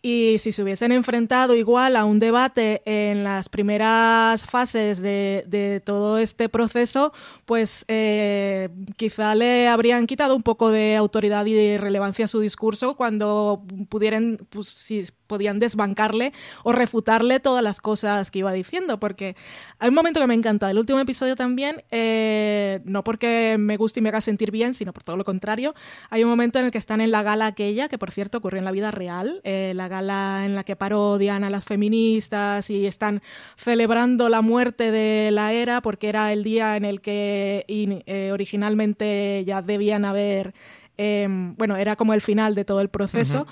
[0.00, 6.18] Y si se hubiesen enfrentado igual a un debate en las primeras fases de, todo
[6.18, 7.12] este proceso,
[7.44, 12.38] pues eh, quizá le habrían quitado un poco de autoridad y de relevancia a su
[12.38, 16.32] discurso cuando pudieran, pues, si podían desbancarle
[16.64, 19.36] o refutarle todas las cosas que iba diciendo, porque
[19.78, 24.00] hay un momento que me encanta, el último episodio también, eh, no porque me guste
[24.00, 25.74] y me haga sentir bien, sino por todo lo contrario,
[26.10, 28.58] hay un momento en el que están en la gala aquella, que por cierto ocurrió
[28.58, 32.86] en la vida real, eh, la gala en la que parodian a las feministas y
[32.86, 33.22] están
[33.56, 39.44] celebrando la muerte de la era, porque era el día en el que eh, originalmente
[39.46, 40.54] ya debían haber,
[40.96, 43.46] em, bueno, era como el final de todo el proceso.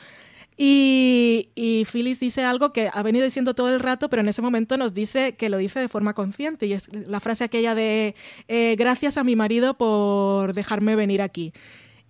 [0.56, 4.76] Y, Phyllis dice algo que ha venido diciendo todo el rato, pero en ese momento
[4.76, 6.66] nos dice que lo dice de forma consciente.
[6.66, 8.14] Y es la frase aquella de
[8.48, 11.52] eh, gracias a mi marido por dejarme venir aquí.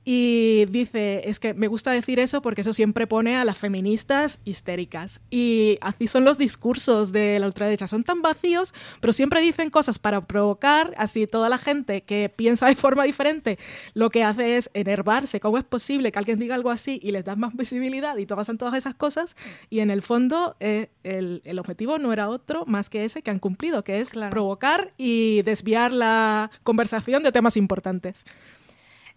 [0.09, 4.39] Y dice, es que me gusta decir eso porque eso siempre pone a las feministas
[4.45, 5.21] histéricas.
[5.31, 9.99] Y así son los discursos de la ultraderecha, son tan vacíos, pero siempre dicen cosas
[9.99, 13.59] para provocar, así toda la gente que piensa de forma diferente
[13.95, 15.41] lo que hace es enervarse.
[15.41, 18.59] ¿Cómo es posible que alguien diga algo así y les das más visibilidad y pasan
[18.59, 19.35] todas esas cosas?
[19.71, 23.33] Y en el fondo eh, el, el, objetivo no era otro más que ese que
[23.33, 28.25] han cumplido, que es provocar y desviar la conversación de temas importantes.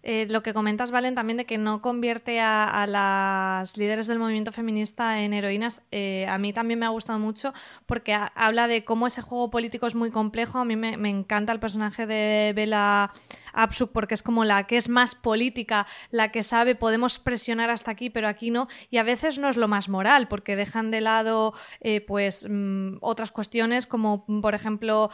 [0.02, 4.52] Eh, lo que comentas, Valen, también de que no convierte a, las líderes del movimiento
[4.52, 7.52] feminista en heroínas, eh, a mí también me ha gustado mucho
[7.86, 10.58] porque habla de cómo ese juego político es muy complejo.
[10.58, 13.10] A mí me, encanta el personaje de Bella
[13.52, 17.90] Absuk porque es como la que es más política, la que sabe podemos presionar hasta
[17.90, 18.68] aquí, pero aquí no.
[18.90, 22.98] Y a veces no es lo más moral porque dejan de lado eh, pues mm,
[23.00, 25.10] otras cuestiones como por ejemplo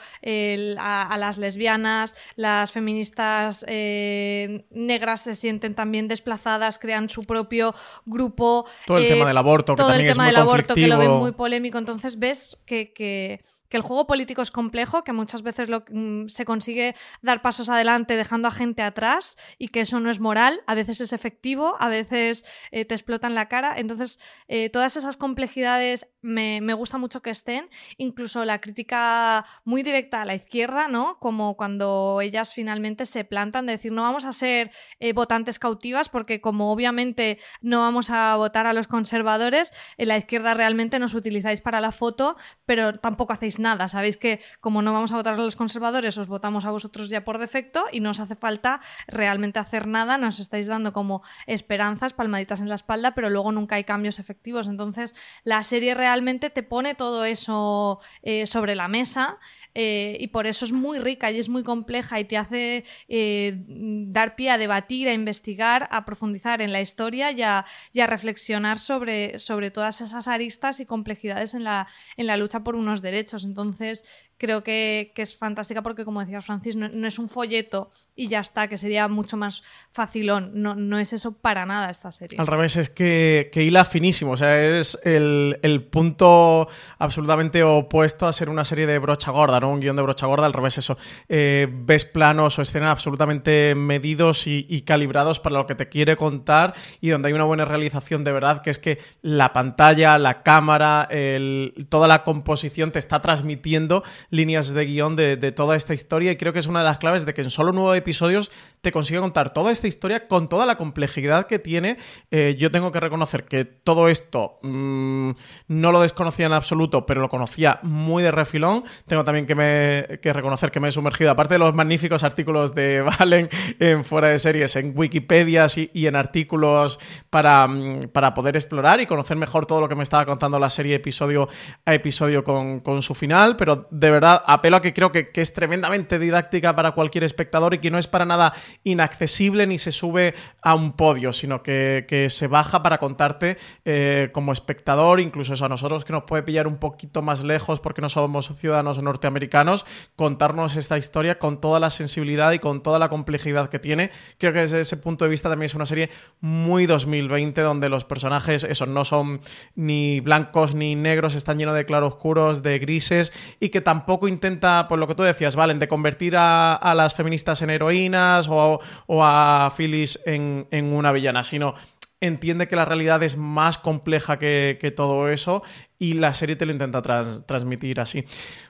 [0.79, 7.75] a, las lesbianas, las feministas eh, negras se sienten también desplazadas, crean su propio
[8.05, 8.67] grupo.
[8.87, 11.13] Todo el tema eh, del aborto, que todo el tema del aborto que lo ven
[11.13, 11.79] muy polémico.
[11.79, 13.41] Entonces ves que que
[13.71, 18.17] el juego político es complejo, que muchas veces lo, mm, se consigue dar pasos adelante
[18.17, 21.89] dejando a gente atrás y que eso no es moral, a veces es efectivo, a
[21.89, 23.75] veces eh, te explotan la cara.
[23.77, 30.23] Entonces, eh, todas esas complejidades me, gusta mucho que estén, incluso la crítica muy directa
[30.23, 31.19] a la izquierda, ¿no?
[31.21, 36.09] Como cuando ellas finalmente se plantan de decir, no vamos a ser eh, votantes cautivas
[36.09, 41.15] porque como obviamente no vamos a votar a los conservadores, en la izquierda realmente nos
[41.15, 43.89] utilizáis para la foto, pero tampoco hacéis nada.
[43.89, 47.25] Sabéis que como no vamos a votar a los conservadores, os votamos a vosotros ya
[47.25, 50.19] por defecto y no os hace falta realmente hacer nada.
[50.19, 54.69] Nos estáis dando como esperanzas, palmaditas en la espalda, pero luego nunca hay cambios efectivos.
[54.69, 59.39] Entonces, la serie realmente te pone todo eso eh, sobre la mesa
[59.79, 63.63] eh, y por eso es muy rica y es muy compleja y te hace eh,
[63.67, 67.65] dar pie a debatir, a investigar, a profundizar en la historia y a,
[68.07, 73.03] reflexionar sobre, sobre todas esas aristas y complejidades en la, en la lucha por unos
[73.03, 73.45] derechos.
[73.47, 74.05] Entonces,
[74.39, 78.29] creo que, que es fantástica porque, como decía Francis, no, no, es un folleto y
[78.29, 80.51] ya está, que sería mucho más facilón.
[80.55, 82.39] No, no es eso para nada esta serie.
[82.39, 84.33] Al revés, es que, que hila finísimo.
[84.33, 86.69] O sea, es el, el, punto
[86.99, 89.71] absolutamente opuesto a ser una serie de brocha gorda, ¿no?
[89.71, 90.47] Un guion de brocha gorda.
[90.47, 90.99] Al revés, eso.
[91.29, 96.17] Eh, ves planos o escenas absolutamente medidos y, y calibrados para lo que te quiere
[96.17, 100.43] contar y donde hay una buena realización de verdad, que es que la pantalla, la
[100.43, 106.33] cámara, el, toda la composición te está transmitiendo líneas de guion de, toda esta historia
[106.33, 108.51] y creo que es una de las claves de que en solo nueve episodios
[108.81, 111.99] te consigue contar toda esta historia con toda la complejidad que tiene.
[112.31, 115.31] Eh, yo tengo que reconocer que todo esto mmm,
[115.69, 118.85] no lo desconocía en absoluto, pero lo conocía muy de refilón.
[119.07, 123.49] Tengo también que, reconocer que me he sumergido, aparte de los magníficos artículos de Valen
[123.79, 126.99] en fuera de series, en Wikipedia y, en artículos
[127.31, 127.69] para,
[128.13, 131.49] para, poder explorar y conocer mejor todo lo que me estaba contando la serie episodio
[131.85, 135.53] a episodio con, su final, pero de verdad apelo a que creo que, que, es
[135.53, 138.53] tremendamente didáctica para cualquier espectador y que no es para nada
[138.85, 144.31] inaccesible ni se sube a un podio, sino que, que se baja para contarte eh,
[144.33, 148.01] como espectador, incluso eso a nosotros que nos puede pillar un poquito más lejos porque
[148.01, 149.87] no somos ciudadanos norteamericanos,
[150.17, 154.11] contarnos esta historia con toda la sensibilidad y con toda la complejidad que tiene.
[154.39, 156.11] Creo que desde ese punto de vista también es una serie
[156.41, 159.41] muy 2020 donde los personajes, eso, no son
[159.75, 164.99] ni blancos ni negros, están llenos de claroscuros, de grises y que tampoco intenta, pues
[164.99, 169.25] lo que tú decías, Valen, de convertir a, a las feministas en heroínas o, o
[169.25, 171.75] a Phyllis en, en, una villana, sino
[172.21, 175.63] entiende que la realidad es más compleja que, que todo eso
[175.99, 178.25] y la serie te lo intenta transmitir así.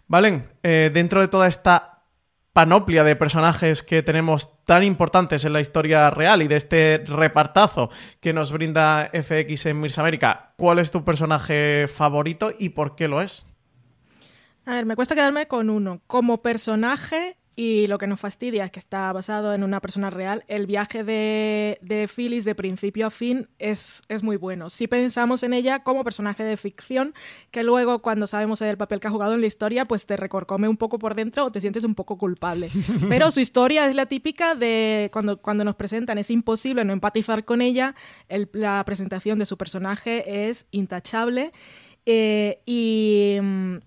[0.06, 1.96] Valen, eh, dentro de toda esta
[2.56, 7.90] panoplia de personajes que tenemos tan importantes en la historia real y de este repartazo
[8.20, 13.08] que nos brinda FX en Mirs América, ¿cuál es tu personaje favorito y por qué
[13.08, 13.46] lo es?
[14.66, 16.02] A ver, me cuesta quedarme con uno.
[16.08, 20.44] Como personaje, y lo que nos fastidia es que está basado en una persona real.
[20.48, 24.68] El viaje de, de Phyllis de principio a fin es, es muy bueno.
[24.68, 27.14] Si pensamos en ella como personaje de ficción,
[27.52, 30.68] que luego cuando sabemos el papel que ha jugado en la historia, pues te recorcome
[30.68, 32.68] un poco por dentro o te sientes un poco culpable.
[33.08, 37.44] Pero su historia es la típica de cuando, cuando nos presentan, es imposible no empatizar
[37.44, 37.94] con ella.
[38.28, 41.52] El, la presentación de su personaje es intachable.
[42.06, 43.38] Eh, y,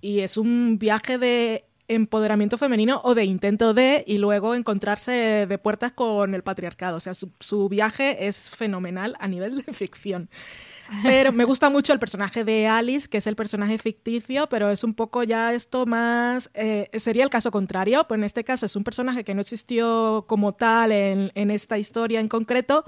[0.01, 5.57] y es un viaje de empoderamiento femenino o de intento de y luego encontrarse de
[5.57, 6.97] puertas con el patriarcado.
[6.97, 10.29] O sea, su, su, viaje es fenomenal a nivel de ficción.
[11.03, 14.83] Pero me gusta mucho el personaje de Alice, que es el personaje ficticio, pero es
[14.83, 16.49] un poco ya esto más...
[16.53, 20.25] Eh, sería el caso contrario, pues en este caso es un personaje que no existió
[20.27, 22.83] como tal en, en esta historia en concreto,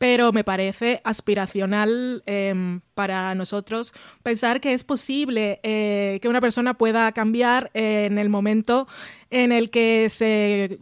[0.00, 3.92] pero me parece aspiracional eh, para nosotros
[4.22, 8.88] pensar que es posible eh, que una persona pueda cambiar en el momento
[9.28, 10.80] en el que se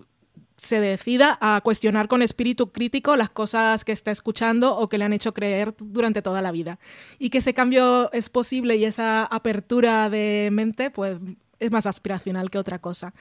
[0.57, 5.05] se decida a cuestionar con espíritu crítico las cosas que está escuchando o que le
[5.05, 6.79] han hecho creer durante toda la vida.
[7.19, 11.19] Y que ese cambio es posible y esa apertura de mente, pues
[11.61, 13.15] es más aspiracional que otra cosa.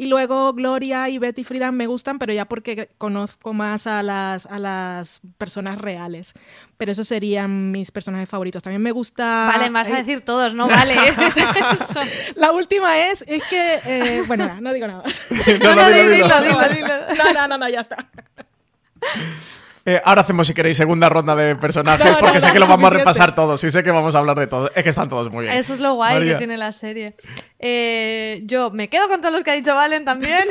[0.00, 4.46] Y luego Gloria y Betty Friedan me gustan, pero ya porque conozco más a las,
[4.46, 6.32] a las personas reales.
[6.78, 8.62] Pero esos serían mis personajes favoritos.
[8.62, 9.44] También me gusta...
[9.46, 10.68] Vale, vas a decir todos, ¿no?
[10.68, 10.96] Vale.
[12.34, 13.80] La última es, es que...
[13.84, 15.20] Eh, bueno, no, no digo nada más.
[15.60, 15.74] No,
[17.34, 17.98] no, no, no, ya está.
[19.84, 22.66] Eh, ahora hacemos, si queréis, segunda ronda de personajes, no, porque no, sé que lo
[22.66, 22.96] vamos suficiente.
[22.96, 24.70] a repasar todos y sé que vamos a hablar de todo.
[24.74, 25.56] Es que están todos muy bien.
[25.56, 26.32] Eso es lo guay María.
[26.34, 27.14] que tiene la serie.
[27.58, 30.48] Eh, yo me quedo con todos los que ha dicho Valen también,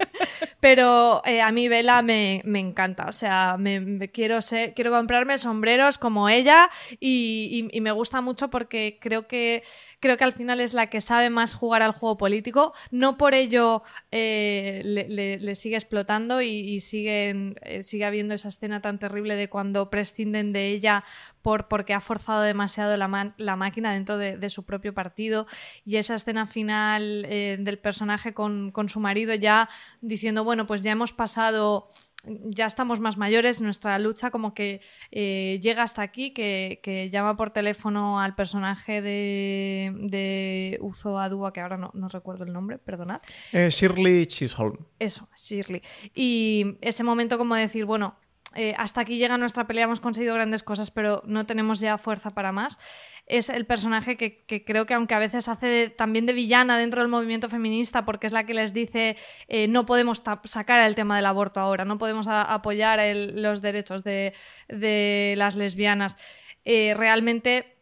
[0.60, 3.06] pero eh, a mí Vela me, me, encanta.
[3.08, 7.92] O sea, me, me quiero, ser, quiero comprarme sombreros como ella y, y, y me
[7.92, 9.62] gusta mucho porque creo que
[10.00, 12.72] creo que al final es la que sabe más jugar al juego político.
[12.90, 18.98] No por ello eh, le, sigue explotando y, y eh, sigue habiendo esa escena tan
[18.98, 21.04] terrible de cuando prescinden de ella
[21.42, 25.46] por, porque ha forzado demasiado la, máquina dentro de, su propio partido.
[25.84, 29.68] Y esa escena final eh, del personaje con su marido ya
[30.00, 31.88] diciendo, bueno, pues ya hemos pasado
[32.24, 37.36] ya estamos más mayores, nuestra lucha como que eh, llega hasta aquí, que, que, llama
[37.36, 42.78] por teléfono al personaje de, de Uzo Adua, que ahora no, no recuerdo el nombre,
[42.78, 43.20] perdonad.
[43.52, 44.76] Eh, Shirley Chisholm.
[44.98, 45.82] Eso, Shirley.
[46.14, 48.16] Y ese momento como decir, bueno,
[48.54, 52.32] eh, hasta aquí llega nuestra pelea, hemos conseguido grandes cosas, pero no tenemos ya fuerza
[52.32, 52.78] para más.
[53.26, 57.08] Es el personaje que, creo que aunque a veces hace también de villana dentro del
[57.08, 61.26] movimiento feminista, porque es la que les dice eh, no podemos sacar el tema del
[61.26, 64.34] aborto ahora, no podemos apoyar los derechos de,
[65.36, 66.18] las lesbianas.
[66.64, 67.76] Eh, realmente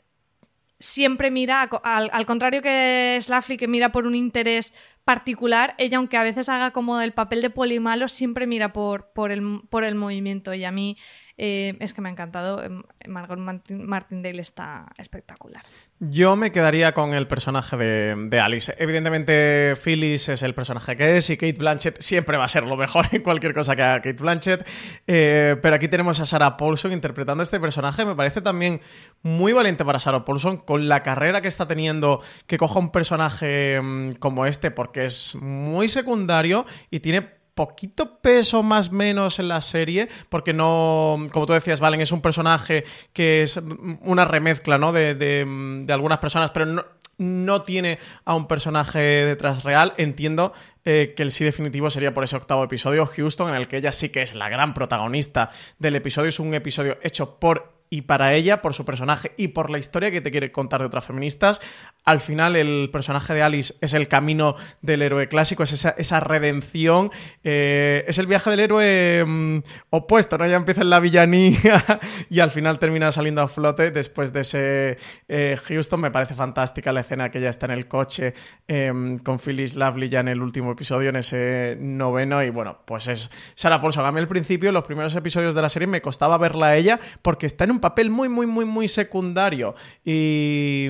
[0.79, 4.75] siempre mira, al, al contrario que Slafly, que mira por un interés
[5.09, 9.33] particular, ella, aunque a veces haga como el papel de polimalo, siempre mira por, por,
[9.33, 10.53] el, por el movimiento.
[10.53, 10.99] Y a mí
[11.41, 12.63] eh, es que me ha encantado.
[12.63, 15.63] Em, Margot Martindale está espectacular.
[16.01, 18.75] Yo me quedaría con el personaje de, Alice.
[18.79, 22.77] Evidentemente, Phyllis es el personaje que es y Kate Blanchett siempre va a ser lo
[22.77, 24.67] mejor en cualquier cosa que haga Kate Blanchett.
[25.07, 28.05] Eh, pero aquí tenemos a Sarah Paulson interpretando este personaje.
[28.05, 28.81] Me parece también
[29.23, 33.81] muy valiente para Sarah Paulson con la carrera que está teniendo que coja un personaje
[33.81, 39.61] mm, como este porque es muy secundario y tiene poquito peso más menos en la
[39.61, 43.61] serie, porque no, como tú decías, Valen es un personaje que es
[44.03, 44.93] una remezcla, ¿no?
[44.93, 46.85] De, de, algunas personas, pero no,
[47.17, 49.93] no, tiene a un personaje detrás real.
[49.97, 50.53] Entiendo
[50.91, 53.93] eh, que el sí definitivo sería por ese octavo episodio, Houston, en el que ella
[53.93, 56.31] sí que es la gran protagonista del episodio.
[56.31, 60.11] Es un episodio hecho por y para ella, por su personaje y por la historia
[60.11, 61.61] que te quiere contar de otras feministas.
[62.05, 67.11] Al final, el personaje de Alice es el camino del héroe clásico, es esa, redención,
[67.45, 69.59] eh, es el viaje del héroe mm,
[69.91, 70.47] opuesto, ¿no?
[70.47, 71.83] Ya empieza en la villanía
[72.31, 76.01] y al final termina saliendo a flote después de ese eh, Houston.
[76.01, 78.35] Me parece fantástica la escena que ella está en el coche
[78.67, 83.09] em, con Phyllis Lovely ya en el último episodio, en ese noveno, y bueno, pues
[83.09, 84.07] es Sarah Paulson.
[84.07, 87.01] A mí al principio, los primeros episodios de la serie, me costaba verla a ella
[87.21, 89.75] porque está en un papel muy, muy, muy, muy secundario
[90.05, 90.87] y,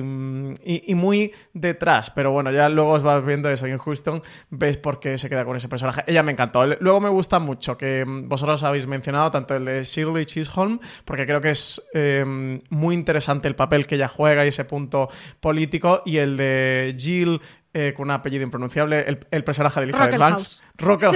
[0.63, 2.11] y, muy detrás.
[2.11, 4.21] Pero bueno, ya luego os vas viendo eso en Houston,
[4.51, 6.03] ves por qué se queda con ese personaje.
[6.05, 6.67] Ella me encantó.
[6.67, 11.41] Luego me gusta mucho que vosotros habéis mencionado tanto el de Shirley Chisholm, porque creo
[11.41, 15.09] que es em, muy interesante el papel que ella juega y ese punto
[15.39, 17.41] político, y el de Jill
[17.71, 20.63] eh, con un apellido impronunciable, el, personaje de Elizabeth Banks.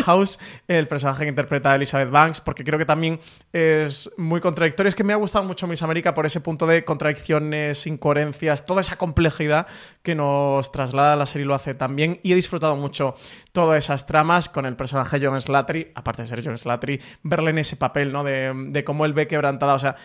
[0.05, 3.19] House, el personaje que interpreta a Elizabeth Banks, porque creo que también
[3.51, 4.87] es muy contradictorio.
[4.87, 8.81] Es que me ha gustado mucho Miss América por ese punto de contradicciones, incoherencias, toda
[8.81, 9.65] esa complejidad
[10.03, 12.19] que nos traslada la serie lo hace también.
[12.21, 13.15] Y he disfrutado mucho
[13.51, 17.57] todas esas tramas con el personaje John Slattery, aparte de ser John Slattery, verle en
[17.57, 18.23] ese papel, ¿no?
[18.23, 19.95] De, de cómo él ve quebrantada, o sea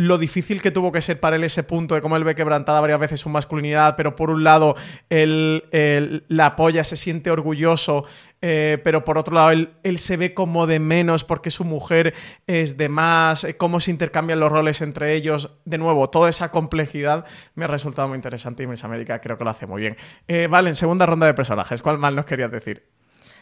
[0.00, 2.80] lo difícil que tuvo que ser para él ese punto de cómo él ve quebrantada
[2.80, 4.74] varias veces su masculinidad, pero por un lado
[5.10, 8.06] él, la apoya, se siente orgulloso,
[8.40, 12.14] eh, pero por otro lado él, se ve como de menos porque su mujer
[12.46, 15.56] es de más, eh, cómo se intercambian los roles entre ellos.
[15.66, 19.44] De nuevo, toda esa complejidad me ha resultado muy interesante y Miss América creo que
[19.44, 19.96] lo hace muy bien.
[20.28, 22.86] Eh, vale, en segunda ronda de personajes, ¿cuál mal nos querías decir?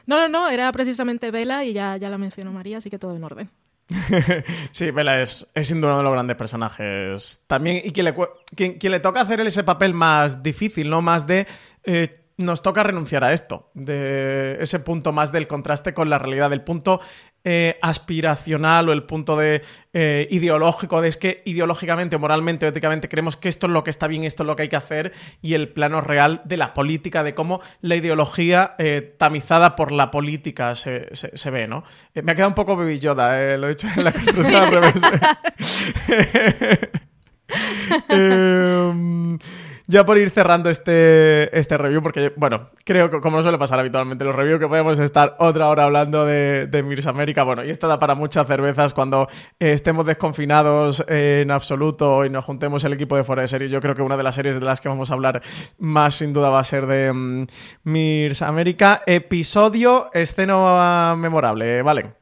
[0.07, 3.15] No, no, no, era precisamente Vela y ya, ya la mencionó María, así que todo
[3.15, 3.51] en orden.
[4.72, 7.45] sí, Bella es, es sin duda uno de los grandes personajes.
[7.47, 8.14] También, y quien le,
[8.55, 11.03] quien, le toca hacer ese papel más difícil, ¿no?
[11.03, 11.47] Más de.
[11.84, 16.51] Eh, nos toca renunciar a esto, de ese punto más del contraste con la realidad,
[16.51, 17.01] del punto
[17.45, 19.62] eh, aspiracional o el punto de
[19.93, 24.07] eh, ideológico, de es que ideológicamente, moralmente, éticamente creemos que esto es lo que está
[24.07, 27.22] bien, esto es lo que hay que hacer, y el plano real de la política,
[27.22, 31.09] de cómo la ideología eh, tamizada por la política se,
[31.51, 31.84] ve, ¿no?
[32.14, 34.95] me ha quedado un poco Baby Yoda, lo he hecho en la construcción al revés.
[39.91, 43.78] Ya por ir cerrando este, este review, porque, bueno, creo que como no suele pasar
[43.78, 47.43] habitualmente los reviews, que podemos estar otra hora hablando de, Mirs América.
[47.43, 49.28] Bueno, y esto da para muchas cervezas cuando
[49.59, 53.70] eh, estemos desconfinados en absoluto y nos juntemos el equipo de fuera de serie.
[53.70, 55.41] Yo creo que una de las series de las que vamos a hablar
[55.78, 57.47] más sin duda va a ser de mm,
[57.84, 59.01] Mirs América.
[59.07, 62.18] Episodio, escena memorable, ¿vale?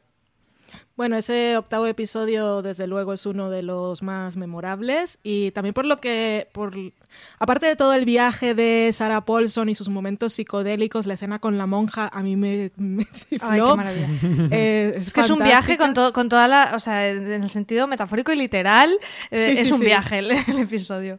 [0.96, 5.84] Bueno, ese octavo episodio desde luego es uno de los más memorables y también por
[5.84, 6.74] lo que, por,
[7.38, 11.58] aparte de todo el viaje de Sarah Paulson y sus momentos psicodélicos, la escena con
[11.58, 13.06] la monja a mí me, me
[13.40, 14.08] Ay, qué maravilla.
[14.50, 17.86] Eh, es, que es un viaje con, con toda la, o sea, en el sentido
[17.86, 18.90] metafórico y literal,
[19.30, 21.18] eh, es un viaje el episodio.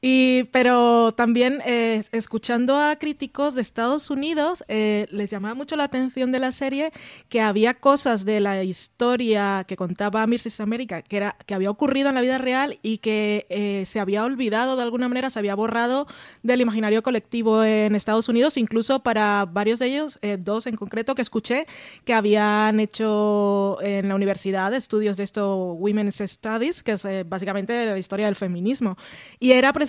[0.00, 5.84] Y, pero también eh, escuchando a críticos de Estados Unidos, eh, les llamaba mucho la
[5.84, 6.92] atención de la serie
[7.28, 10.60] que había cosas de la historia que contaba Mrs.
[10.60, 14.24] America que, era, que había ocurrido en la vida real y que eh, se había
[14.24, 16.06] olvidado de alguna manera, se había borrado
[16.44, 21.22] del imaginario colectivo en Estados Unidos, incluso para varios de ellos, dos en concreto que
[21.22, 21.66] escuché,
[22.04, 27.98] que habían hecho en la universidad estudios de esto, Women's Studies, que es básicamente la
[27.98, 28.96] historia del feminismo.
[29.40, 29.87] Y era precisamente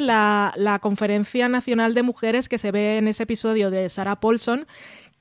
[0.00, 4.66] la, Conferencia Nacional de Mujeres que se ve en ese episodio de Sarah Paulson,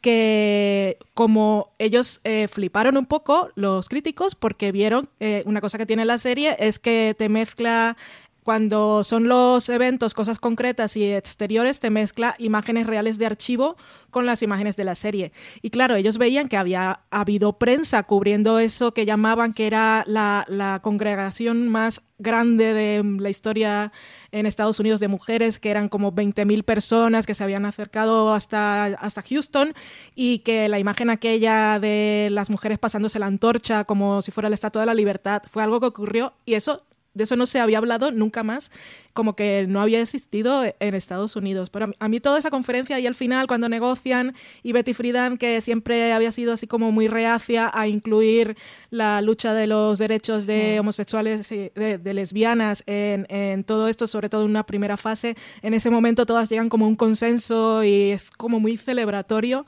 [0.02, 5.86] que como ellos eh, fliparon un poco los críticos porque vieron eh, una cosa que
[5.86, 7.98] tiene la serie es que te mezcla
[8.46, 13.76] cuando son los eventos, cosas concretas y exteriores, te mezcla imágenes reales de archivo
[14.12, 15.32] con las imágenes de la serie.
[15.64, 20.46] Y claro, ellos veían que había habido prensa cubriendo eso que llamaban que era la,
[20.48, 23.92] la congregación más grande de la historia
[24.32, 28.84] en Estados Unidos de mujeres, que eran como 20.000 personas que se habían acercado hasta,
[28.84, 29.74] hasta Houston
[30.14, 34.56] y que la imagen aquella de las mujeres pasándose la antorcha como si fuera la
[34.56, 36.84] Estatua de la Libertad fue algo que ocurrió y eso
[37.16, 38.70] de eso no se había hablado nunca más,
[39.14, 41.70] como que no había existido en Estados Unidos.
[41.70, 45.62] Pero a mí toda esa conferencia y al final cuando negocian y Betty Friedan, que
[45.62, 48.58] siempre había sido así como muy reacia a incluir
[48.92, 54.06] la lucha de los derechos de homosexuales, y de, de lesbianas en, en, todo esto,
[54.06, 58.12] sobre todo en una primera fase, en ese momento todas llegan como un consenso y
[58.12, 59.66] es como muy celebratorio.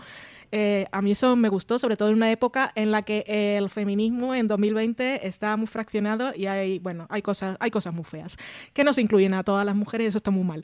[0.52, 3.24] Eh, a mí eso me gustó, sobre todo en una época en la que
[3.58, 8.04] el feminismo en 2020 está muy fraccionado y hay, bueno, hay cosas, hay cosas muy
[8.04, 8.38] feas
[8.74, 10.64] que no se incluyen a todas las mujeres y eso está muy mal.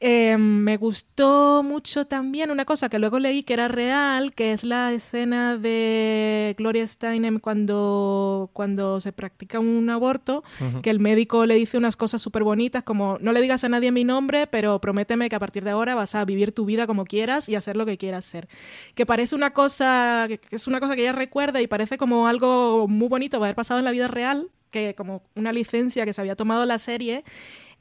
[0.00, 4.64] Eh, me gustó mucho también una cosa que luego leí que era real, que es
[4.64, 10.80] la escena de Gloria Steinem cuando, cuando se practica un aborto, uh -huh.
[10.82, 13.90] que el médico le dice unas cosas súper bonitas como no le digas a nadie
[13.92, 17.04] mi nombre, pero prométeme que a partir de ahora vas a vivir tu vida como
[17.04, 18.48] quieras y hacer lo que quieras hacer.
[18.94, 22.86] Que parece una cosa que es una cosa que ella recuerda y parece como algo
[22.88, 26.36] muy bonito haber pasado en la vida real, que como una licencia que se había
[26.36, 27.24] tomado la serie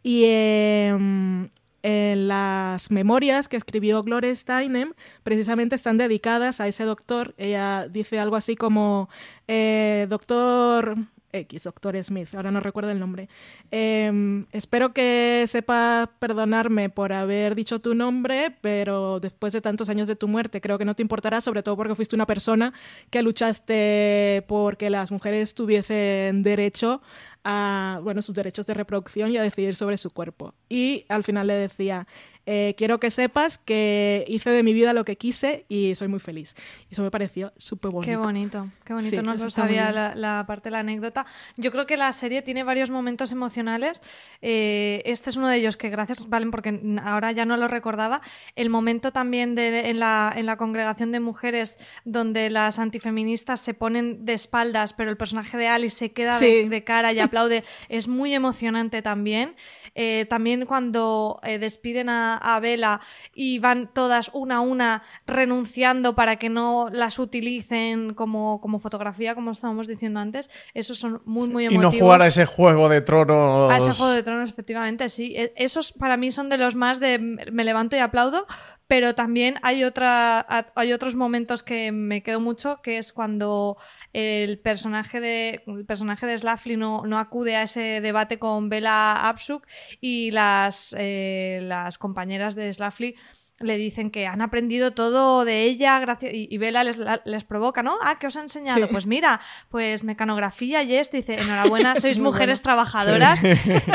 [0.03, 1.49] y eh,
[1.83, 7.35] en las memorias que escribió Gloria Steinem precisamente están dedicadas a ese doctor.
[7.37, 9.09] Ella dice algo así como
[9.47, 10.95] eh, doctor
[11.33, 13.27] X, Doctor Smith, ahora no recuerdo el nombre.
[13.71, 20.07] Eh, espero que sepa perdonarme por haber dicho tu nombre, pero después de tantos años
[20.07, 22.73] de tu muerte, creo que no te importará, sobre todo porque fuiste una persona
[23.09, 27.01] que luchaste porque las mujeres tuviesen derecho
[27.43, 30.53] a, bueno, sus derechos de reproducción y a decidir sobre su cuerpo.
[30.69, 32.07] Y al final le decía,
[32.45, 36.19] eh, quiero que sepas que hice de mi vida lo que quise y soy muy
[36.19, 36.55] feliz.
[36.89, 38.11] Y eso me pareció súper bonito.
[38.11, 39.15] Qué bonito, qué bonito.
[39.15, 41.25] Sí, no lo sabía la, la, parte de la anécdota.
[41.55, 44.01] Yo creo que la serie tiene varios momentos emocionales.
[44.41, 48.21] Eh, este es uno de ellos que gracias, Valen, porque ahora ya no lo recordaba.
[48.57, 53.73] El momento también de, en, la, en la congregación de mujeres donde las antifeministas se
[53.73, 56.45] ponen de espaldas, pero el personaje de Alice se queda sí.
[56.45, 57.63] de, de, cara y aplaude.
[57.89, 59.55] es muy emocionante también.
[59.95, 62.99] Eh, también cuando eh, despiden a, a, Bella
[63.35, 69.35] y van todas una a una renunciando para que no las utilicen como, como fotografía,
[69.35, 71.93] como estábamos diciendo antes, esos son muy, muy emotivos.
[71.93, 73.71] Y no jugar a ese juego de tronos.
[73.71, 75.33] A ese juego de tronos, efectivamente, sí.
[75.35, 78.47] E, esos para mí son de los más de me levanto y aplaudo,
[78.93, 83.75] pero también hay, otra, hay otros momentos que me quedo mucho, que es cuando
[84.13, 89.27] el personaje de, el personaje de Slafly no, no acude a ese debate con Bella
[89.27, 89.65] Absuk
[89.99, 93.15] y las, eh, las compañeras de Slafly
[93.61, 97.93] le dicen que han aprendido todo de ella gracias y, Bella les, les, provoca, ¿no?
[98.03, 98.85] Ah, ¿qué os ha enseñado?
[98.85, 98.89] Sí.
[98.91, 101.17] Pues mira, pues mecanografía y esto.
[101.17, 102.63] dice, enhorabuena, sois mujeres bueno.
[102.63, 103.39] trabajadoras.
[103.39, 103.47] Sí.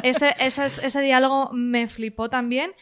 [0.02, 2.72] Ese, ese, ese diálogo me flipó también.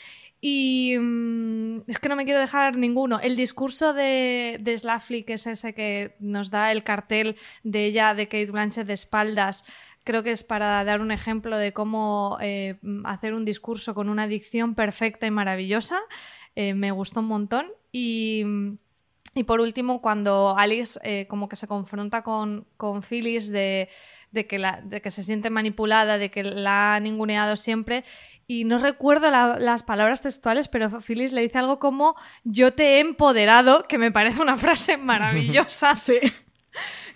[0.41, 1.46] Y mmm,
[1.87, 3.21] es que no me quiero dejar ninguno.
[3.21, 8.29] El discurso de, Slafly, que es ese que nos da el cartel de ella, de
[8.29, 9.65] Kate Blanchett de espaldas,
[10.05, 14.27] creo que es para dar un ejemplo de cómo eh, hacer un discurso con una
[14.27, 15.99] dicción perfecta y maravillosa.
[16.55, 17.67] Eh, me gustó un montón.
[17.93, 18.45] Y,
[19.35, 23.89] y por último, cuando Alice eh, como que se confronta con, con Phyllis de,
[24.37, 28.05] de, que la, de que se siente manipulada, de que la ha ninguneado siempre
[28.47, 32.15] y no recuerdo la, las palabras textuales, pero Phyllis le dice algo como
[32.45, 35.97] yo te he empoderado, que me parece una frase maravillosa.
[35.97, 36.19] sí.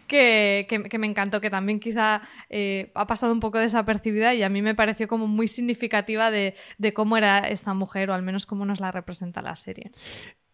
[0.08, 4.42] Que, que, que, me encantó, que también quizá eh, ha pasado un poco desapercibida y
[4.42, 8.22] a mí me pareció como muy significativa de, de cómo era esta mujer, o al
[8.22, 9.92] menos cómo nos la representa la serie.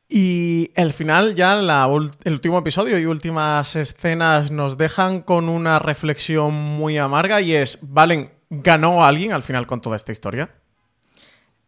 [0.09, 6.55] Y el final, ya el último episodio y últimas escenas nos dejan con una reflexión
[6.55, 10.51] muy amarga y es, ¿Valen ganó alguien al final con toda esta historia?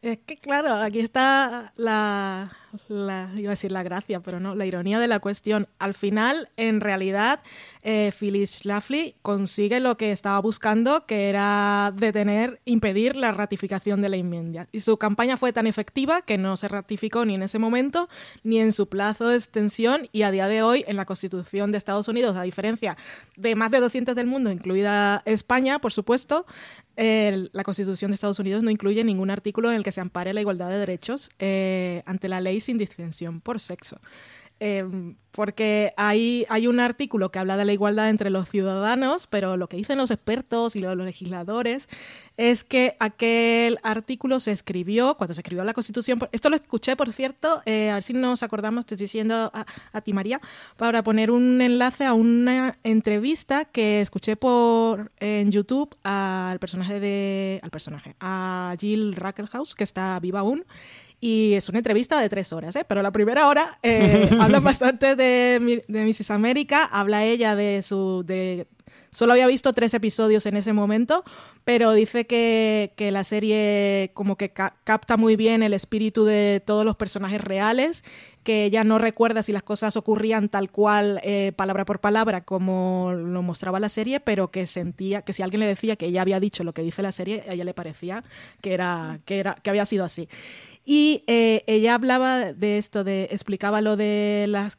[0.00, 2.52] Es que claro, aquí está la,
[2.88, 5.68] la, iba a decir la gracia, pero no, la ironía de la cuestión.
[5.78, 7.40] Al final, en realidad,
[7.82, 14.08] eh, Phyllis Schlafly consigue lo que estaba buscando, que era detener, impedir la ratificación de
[14.08, 14.68] la enmienda.
[14.72, 18.08] Y su campaña fue tan efectiva que no se ratificó ni en ese momento,
[18.42, 21.78] ni en su plazo de extensión, y a día de hoy, en la Constitución de
[21.78, 22.96] Estados Unidos, a diferencia
[23.36, 26.46] de más de 200 del mundo, incluida España, por supuesto,
[27.00, 30.34] eh, la Constitución de Estados Unidos no incluye ningún artículo en el que se ampare
[30.34, 34.00] la igualdad de derechos eh, ante la ley sin distinción por sexo.
[34.60, 34.84] eh,
[35.30, 39.68] porque hay, hay un artículo que habla de la igualdad entre los ciudadanos, pero lo
[39.68, 41.88] que dicen los expertos y los legisladores
[42.36, 46.18] es que aquel artículo se escribió cuando se escribió la Constitución.
[46.32, 49.64] Esto lo escuché, por cierto, eh, a ver si nos acordamos, te estoy diciendo a,
[49.92, 50.40] a, ti, María,
[50.76, 57.60] para poner un enlace a una entrevista que escuché por en YouTube al personaje de
[57.62, 60.64] al personaje a Jill Rackelhaus, que está viva aún
[61.20, 62.84] y es una entrevista de tres horas, ¿eh?
[62.86, 66.30] pero la primera hora eh, habla bastante de, de Mrs.
[66.30, 68.22] América, habla ella de su...
[68.24, 68.66] De,
[69.10, 71.24] Solo había visto tres episodios en ese momento,
[71.64, 76.62] pero dice que, que la serie como que ca capta muy bien el espíritu de
[76.64, 78.04] todos los personajes reales,
[78.42, 83.12] que ella no recuerda si las cosas ocurrían tal cual, eh, palabra por palabra, como
[83.12, 86.40] lo mostraba la serie, pero que sentía que si alguien le decía que ella había
[86.40, 88.24] dicho lo que dice la serie, a ella le parecía
[88.62, 90.28] que, era, que, era, que había sido así.
[90.86, 94.78] Y eh, ella hablaba de esto, de, explicaba lo de las,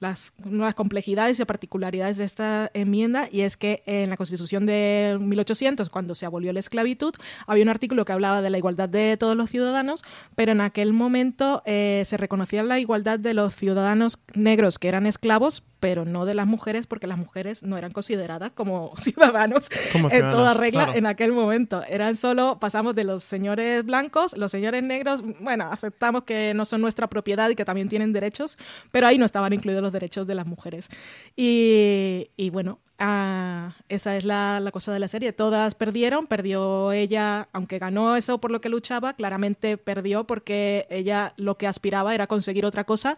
[0.00, 5.18] las nuevas complejidades y particularidades de esta enmienda, y es que en la Constitución de
[5.20, 7.14] 1800, cuando se abolió la esclavitud,
[7.46, 10.02] había un artículo que hablaba de la igualdad de todos los ciudadanos,
[10.34, 15.06] pero en aquel momento eh, se reconocía la igualdad de los ciudadanos negros que eran
[15.06, 20.08] esclavos, pero no de las mujeres, porque las mujeres no eran consideradas como ciudadanos como
[20.08, 20.98] en ciudadanos, toda regla claro.
[20.98, 21.82] en aquel momento.
[21.88, 26.80] Eran solo, pasamos de los señores blancos, los señores negros, bueno, aceptamos que no son
[26.80, 28.58] nuestra propiedad y que también tienen derechos,
[28.90, 30.88] pero ahí no estaban incluidos los derechos de las mujeres.
[31.36, 35.32] Y, bueno, Ah, esa es la, cosa de la serie.
[35.32, 41.32] Todas perdieron, perdió ella, aunque ganó eso por lo que luchaba, claramente perdió porque ella
[41.38, 43.16] lo que aspiraba era conseguir otra cosa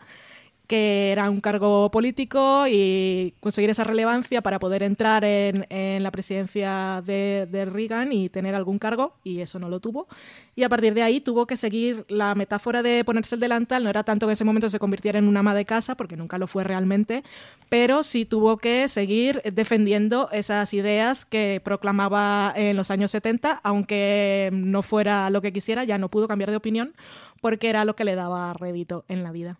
[0.73, 5.67] que era un cargo político y conseguir esa relevancia para poder entrar en,
[6.03, 10.09] la presidencia de, de, Reagan y tener algún cargo, y eso no lo tuvo.
[10.57, 13.91] Y a partir de ahí tuvo que seguir la metáfora de ponerse el delantal, no
[13.91, 16.39] era tanto que en ese momento se convirtiera en una ama de casa, porque nunca
[16.39, 17.23] lo fue realmente,
[17.69, 24.49] pero sí tuvo que seguir defendiendo esas ideas que proclamaba en los años 70, aunque
[24.55, 26.95] no fuera lo que quisiera, ya no pudo cambiar de opinión,
[27.43, 29.59] porque era lo que le daba rédito en la vida.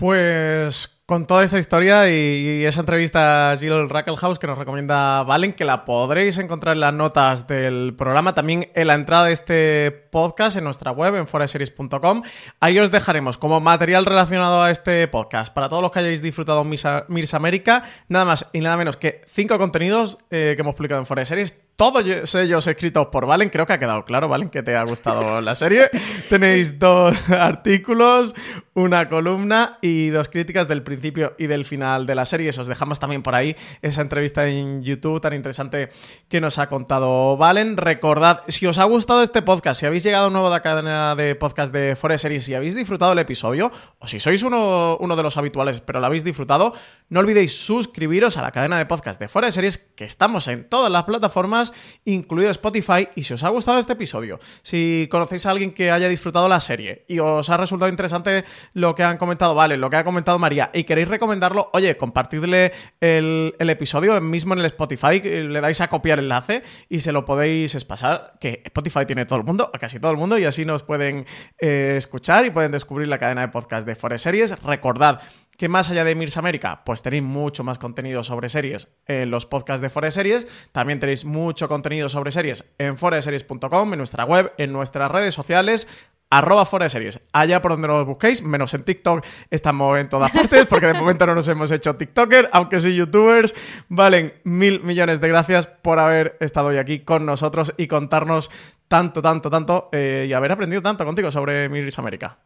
[0.00, 5.52] Pues con toda esta historia y, esa entrevista a Jill Rackelhaus que nos recomienda Valen,
[5.52, 9.90] que la podréis encontrar en las notas del programa, también en la entrada de este
[9.90, 12.22] podcast en nuestra web, en foraseries.com.
[12.60, 15.52] Ahí os dejaremos como material relacionado a este podcast.
[15.52, 19.58] Para todos los que hayáis disfrutado Mirs América, nada más y nada menos que cinco
[19.58, 23.48] contenidos eh, que hemos publicado en Fora Series, todos ellos escritos por Valen.
[23.48, 25.88] Creo que ha quedado claro, Valen, que te ha gustado la serie.
[26.28, 28.34] Tenéis dos artículos,
[28.74, 32.50] una columna y dos críticas del principio y del final de la serie.
[32.50, 35.88] Os dejamos también por ahí esa entrevista en YouTube tan interesante
[36.28, 37.78] que nos ha contado Valen.
[37.78, 41.34] Recordad, si os ha gustado este podcast, si habéis llegado nuevo de la cadena de
[41.34, 45.38] podcast de Forest Series y habéis disfrutado el episodio, o si sois uno de los
[45.38, 46.74] habituales pero lo habéis disfrutado,
[47.10, 50.90] no olvidéis suscribiros a la cadena de podcast de Forest Series, que estamos en todas
[50.90, 51.72] las plataformas,
[52.04, 53.08] incluido Spotify.
[53.16, 56.60] Y si os ha gustado este episodio, si conocéis a alguien que haya disfrutado la
[56.60, 58.44] serie y os ha resultado interesante
[58.74, 62.72] lo que han comentado Valen, lo que ha comentado María, y queréis recomendarlo, oye, compartidle
[63.00, 67.24] el, episodio mismo en el Spotify, le dais a copiar el enlace y se lo
[67.24, 70.64] podéis pasar, que Spotify tiene todo el mundo, a casi todo el mundo, y así
[70.64, 71.26] nos pueden
[71.58, 74.62] eh, escuchar y pueden descubrir la cadena de podcast de Forest Series.
[74.62, 75.20] Recordad
[75.60, 79.44] que más allá de Mirs América, pues tenéis mucho más contenido sobre series en los
[79.44, 80.48] podcasts de Forest Series.
[80.72, 85.86] También tenéis mucho contenido sobre series en foreseries.com, en nuestra web, en nuestras redes sociales
[86.30, 90.86] arroba series, allá por donde nos busquéis, menos en TikTok, estamos en todas partes, porque
[90.86, 93.54] de momento no nos hemos hecho TikToker, aunque sí YouTubers,
[93.90, 98.50] valen mil millones de gracias por haber estado hoy aquí con nosotros y contarnos
[98.88, 102.38] tanto, tanto, tanto, eh, y haber aprendido tanto contigo sobre Miris América.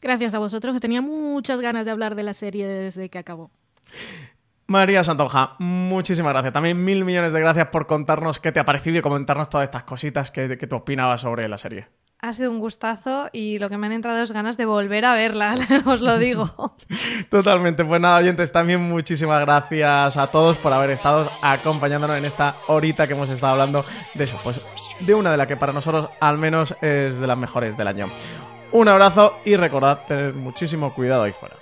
[0.00, 3.50] Gracias a vosotros, que tenía muchas ganas de hablar de la serie desde que acabó.
[4.70, 6.52] María Santonja, muchísimas gracias.
[6.52, 9.82] También mil millones de gracias por contarnos qué te ha parecido y comentarnos todas estas
[9.82, 11.88] cositas que, que tú opinabas sobre la serie.
[12.20, 15.14] Ha sido un gustazo y lo que me han entrado es ganas de volver a
[15.14, 16.76] verla, os lo digo.
[17.30, 17.84] Totalmente.
[17.84, 23.08] Pues nada, oyentes, también muchísimas gracias a todos por haber estado acompañándonos en esta horita
[23.08, 23.84] que hemos estado hablando
[24.14, 24.60] de eso, pues
[25.00, 28.12] de una de las que para nosotros al menos es de las mejores del año.
[28.72, 31.56] Un abrazo y recordad tener muchísimo cuidado ahí fuera.